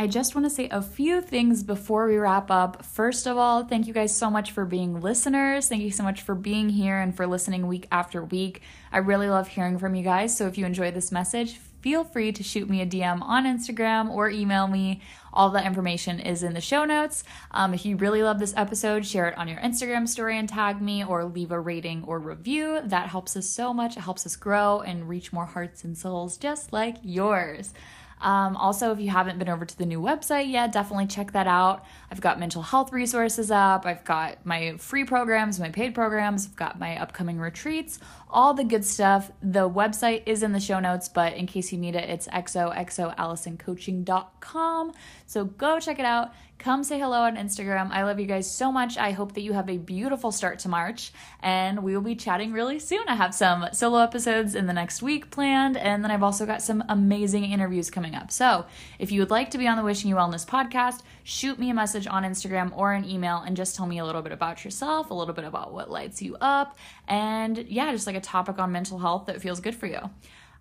I 0.00 0.06
just 0.06 0.34
want 0.34 0.46
to 0.46 0.50
say 0.50 0.66
a 0.70 0.80
few 0.80 1.20
things 1.20 1.62
before 1.62 2.06
we 2.06 2.16
wrap 2.16 2.50
up. 2.50 2.86
First 2.86 3.26
of 3.26 3.36
all, 3.36 3.64
thank 3.64 3.86
you 3.86 3.92
guys 3.92 4.16
so 4.16 4.30
much 4.30 4.50
for 4.50 4.64
being 4.64 5.02
listeners. 5.02 5.68
Thank 5.68 5.82
you 5.82 5.90
so 5.90 6.02
much 6.02 6.22
for 6.22 6.34
being 6.34 6.70
here 6.70 6.98
and 6.98 7.14
for 7.14 7.26
listening 7.26 7.66
week 7.66 7.86
after 7.92 8.24
week. 8.24 8.62
I 8.90 8.96
really 8.96 9.28
love 9.28 9.48
hearing 9.48 9.78
from 9.78 9.94
you 9.94 10.02
guys. 10.02 10.34
So 10.34 10.46
if 10.46 10.56
you 10.56 10.64
enjoy 10.64 10.90
this 10.90 11.12
message, 11.12 11.58
feel 11.82 12.02
free 12.02 12.32
to 12.32 12.42
shoot 12.42 12.70
me 12.70 12.80
a 12.80 12.86
DM 12.86 13.20
on 13.20 13.44
Instagram 13.44 14.08
or 14.08 14.30
email 14.30 14.68
me. 14.68 15.02
All 15.34 15.50
that 15.50 15.66
information 15.66 16.18
is 16.18 16.42
in 16.42 16.54
the 16.54 16.62
show 16.62 16.86
notes. 16.86 17.22
Um, 17.50 17.74
if 17.74 17.84
you 17.84 17.98
really 17.98 18.22
love 18.22 18.38
this 18.38 18.54
episode, 18.56 19.04
share 19.04 19.28
it 19.28 19.36
on 19.36 19.48
your 19.48 19.58
Instagram 19.58 20.08
story 20.08 20.38
and 20.38 20.48
tag 20.48 20.80
me 20.80 21.04
or 21.04 21.26
leave 21.26 21.52
a 21.52 21.60
rating 21.60 22.04
or 22.04 22.18
review. 22.18 22.80
That 22.82 23.10
helps 23.10 23.36
us 23.36 23.50
so 23.50 23.74
much. 23.74 23.98
It 23.98 24.00
helps 24.00 24.24
us 24.24 24.34
grow 24.34 24.80
and 24.80 25.10
reach 25.10 25.30
more 25.30 25.44
hearts 25.44 25.84
and 25.84 25.98
souls 25.98 26.38
just 26.38 26.72
like 26.72 26.96
yours. 27.02 27.74
Um, 28.20 28.56
also, 28.56 28.92
if 28.92 29.00
you 29.00 29.10
haven't 29.10 29.38
been 29.38 29.48
over 29.48 29.64
to 29.64 29.78
the 29.78 29.86
new 29.86 30.00
website 30.00 30.50
yet, 30.50 30.72
definitely 30.72 31.06
check 31.06 31.32
that 31.32 31.46
out. 31.46 31.84
I've 32.10 32.20
got 32.20 32.38
mental 32.38 32.62
health 32.62 32.92
resources 32.92 33.50
up, 33.50 33.86
I've 33.86 34.04
got 34.04 34.44
my 34.44 34.76
free 34.78 35.04
programs, 35.04 35.58
my 35.58 35.70
paid 35.70 35.94
programs, 35.94 36.46
I've 36.46 36.56
got 36.56 36.78
my 36.78 37.00
upcoming 37.00 37.38
retreats, 37.38 37.98
all 38.32 38.54
the 38.54 38.64
good 38.64 38.84
stuff. 38.84 39.30
The 39.42 39.68
website 39.68 40.22
is 40.26 40.42
in 40.42 40.52
the 40.52 40.60
show 40.60 40.80
notes, 40.80 41.08
but 41.08 41.34
in 41.34 41.46
case 41.46 41.72
you 41.72 41.78
need 41.78 41.94
it, 41.94 42.08
it's 42.08 42.26
xoxoallisoncoaching.com. 42.28 44.92
So 45.26 45.44
go 45.44 45.80
check 45.80 45.98
it 45.98 46.04
out. 46.04 46.32
Come 46.60 46.84
say 46.84 46.98
hello 46.98 47.22
on 47.22 47.36
Instagram. 47.36 47.90
I 47.90 48.04
love 48.04 48.20
you 48.20 48.26
guys 48.26 48.50
so 48.50 48.70
much. 48.70 48.98
I 48.98 49.12
hope 49.12 49.32
that 49.32 49.40
you 49.40 49.54
have 49.54 49.70
a 49.70 49.78
beautiful 49.78 50.30
start 50.30 50.58
to 50.58 50.68
March, 50.68 51.10
and 51.42 51.82
we 51.82 51.94
will 51.94 52.02
be 52.02 52.14
chatting 52.14 52.52
really 52.52 52.78
soon. 52.78 53.08
I 53.08 53.14
have 53.14 53.34
some 53.34 53.68
solo 53.72 54.00
episodes 54.00 54.54
in 54.54 54.66
the 54.66 54.74
next 54.74 55.00
week 55.00 55.30
planned, 55.30 55.78
and 55.78 56.04
then 56.04 56.10
I've 56.10 56.22
also 56.22 56.44
got 56.44 56.60
some 56.60 56.84
amazing 56.90 57.44
interviews 57.44 57.88
coming 57.88 58.14
up. 58.14 58.30
So 58.30 58.66
if 58.98 59.10
you 59.10 59.20
would 59.20 59.30
like 59.30 59.50
to 59.52 59.58
be 59.58 59.66
on 59.66 59.78
the 59.78 59.82
Wishing 59.82 60.10
You 60.10 60.16
Wellness 60.16 60.46
podcast, 60.46 61.00
shoot 61.24 61.58
me 61.58 61.70
a 61.70 61.74
message 61.74 62.06
on 62.06 62.24
Instagram 62.24 62.76
or 62.76 62.92
an 62.92 63.08
email 63.08 63.38
and 63.38 63.56
just 63.56 63.74
tell 63.74 63.86
me 63.86 63.98
a 63.98 64.04
little 64.04 64.20
bit 64.20 64.32
about 64.32 64.62
yourself, 64.62 65.10
a 65.10 65.14
little 65.14 65.32
bit 65.32 65.46
about 65.46 65.72
what 65.72 65.90
lights 65.90 66.20
you 66.20 66.36
up, 66.42 66.76
and 67.08 67.56
yeah, 67.68 67.90
just 67.90 68.06
like 68.06 68.16
a 68.20 68.22
topic 68.22 68.58
on 68.58 68.70
mental 68.70 68.98
health 68.98 69.26
that 69.26 69.40
feels 69.40 69.60
good 69.60 69.74
for 69.74 69.86
you. 69.86 70.10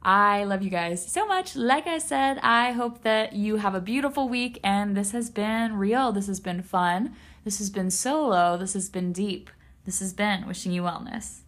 I 0.01 0.45
love 0.45 0.62
you 0.62 0.69
guys 0.69 1.05
so 1.05 1.25
much. 1.25 1.55
Like 1.55 1.85
I 1.85 1.97
said, 1.97 2.39
I 2.41 2.71
hope 2.71 3.03
that 3.03 3.33
you 3.33 3.57
have 3.57 3.75
a 3.75 3.81
beautiful 3.81 4.29
week 4.29 4.60
and 4.63 4.95
this 4.95 5.12
has 5.12 5.29
been 5.29 5.77
real. 5.77 6.12
This 6.13 6.27
has 6.27 6.39
been 6.39 6.62
fun. 6.62 7.15
This 7.43 7.57
has 7.57 7.69
been 7.69 7.91
solo. 7.91 8.57
This 8.57 8.73
has 8.73 8.89
been 8.89 9.12
deep. 9.12 9.49
This 9.85 9.99
has 9.99 10.13
been 10.13 10.47
wishing 10.47 10.71
you 10.71 10.83
wellness. 10.83 11.41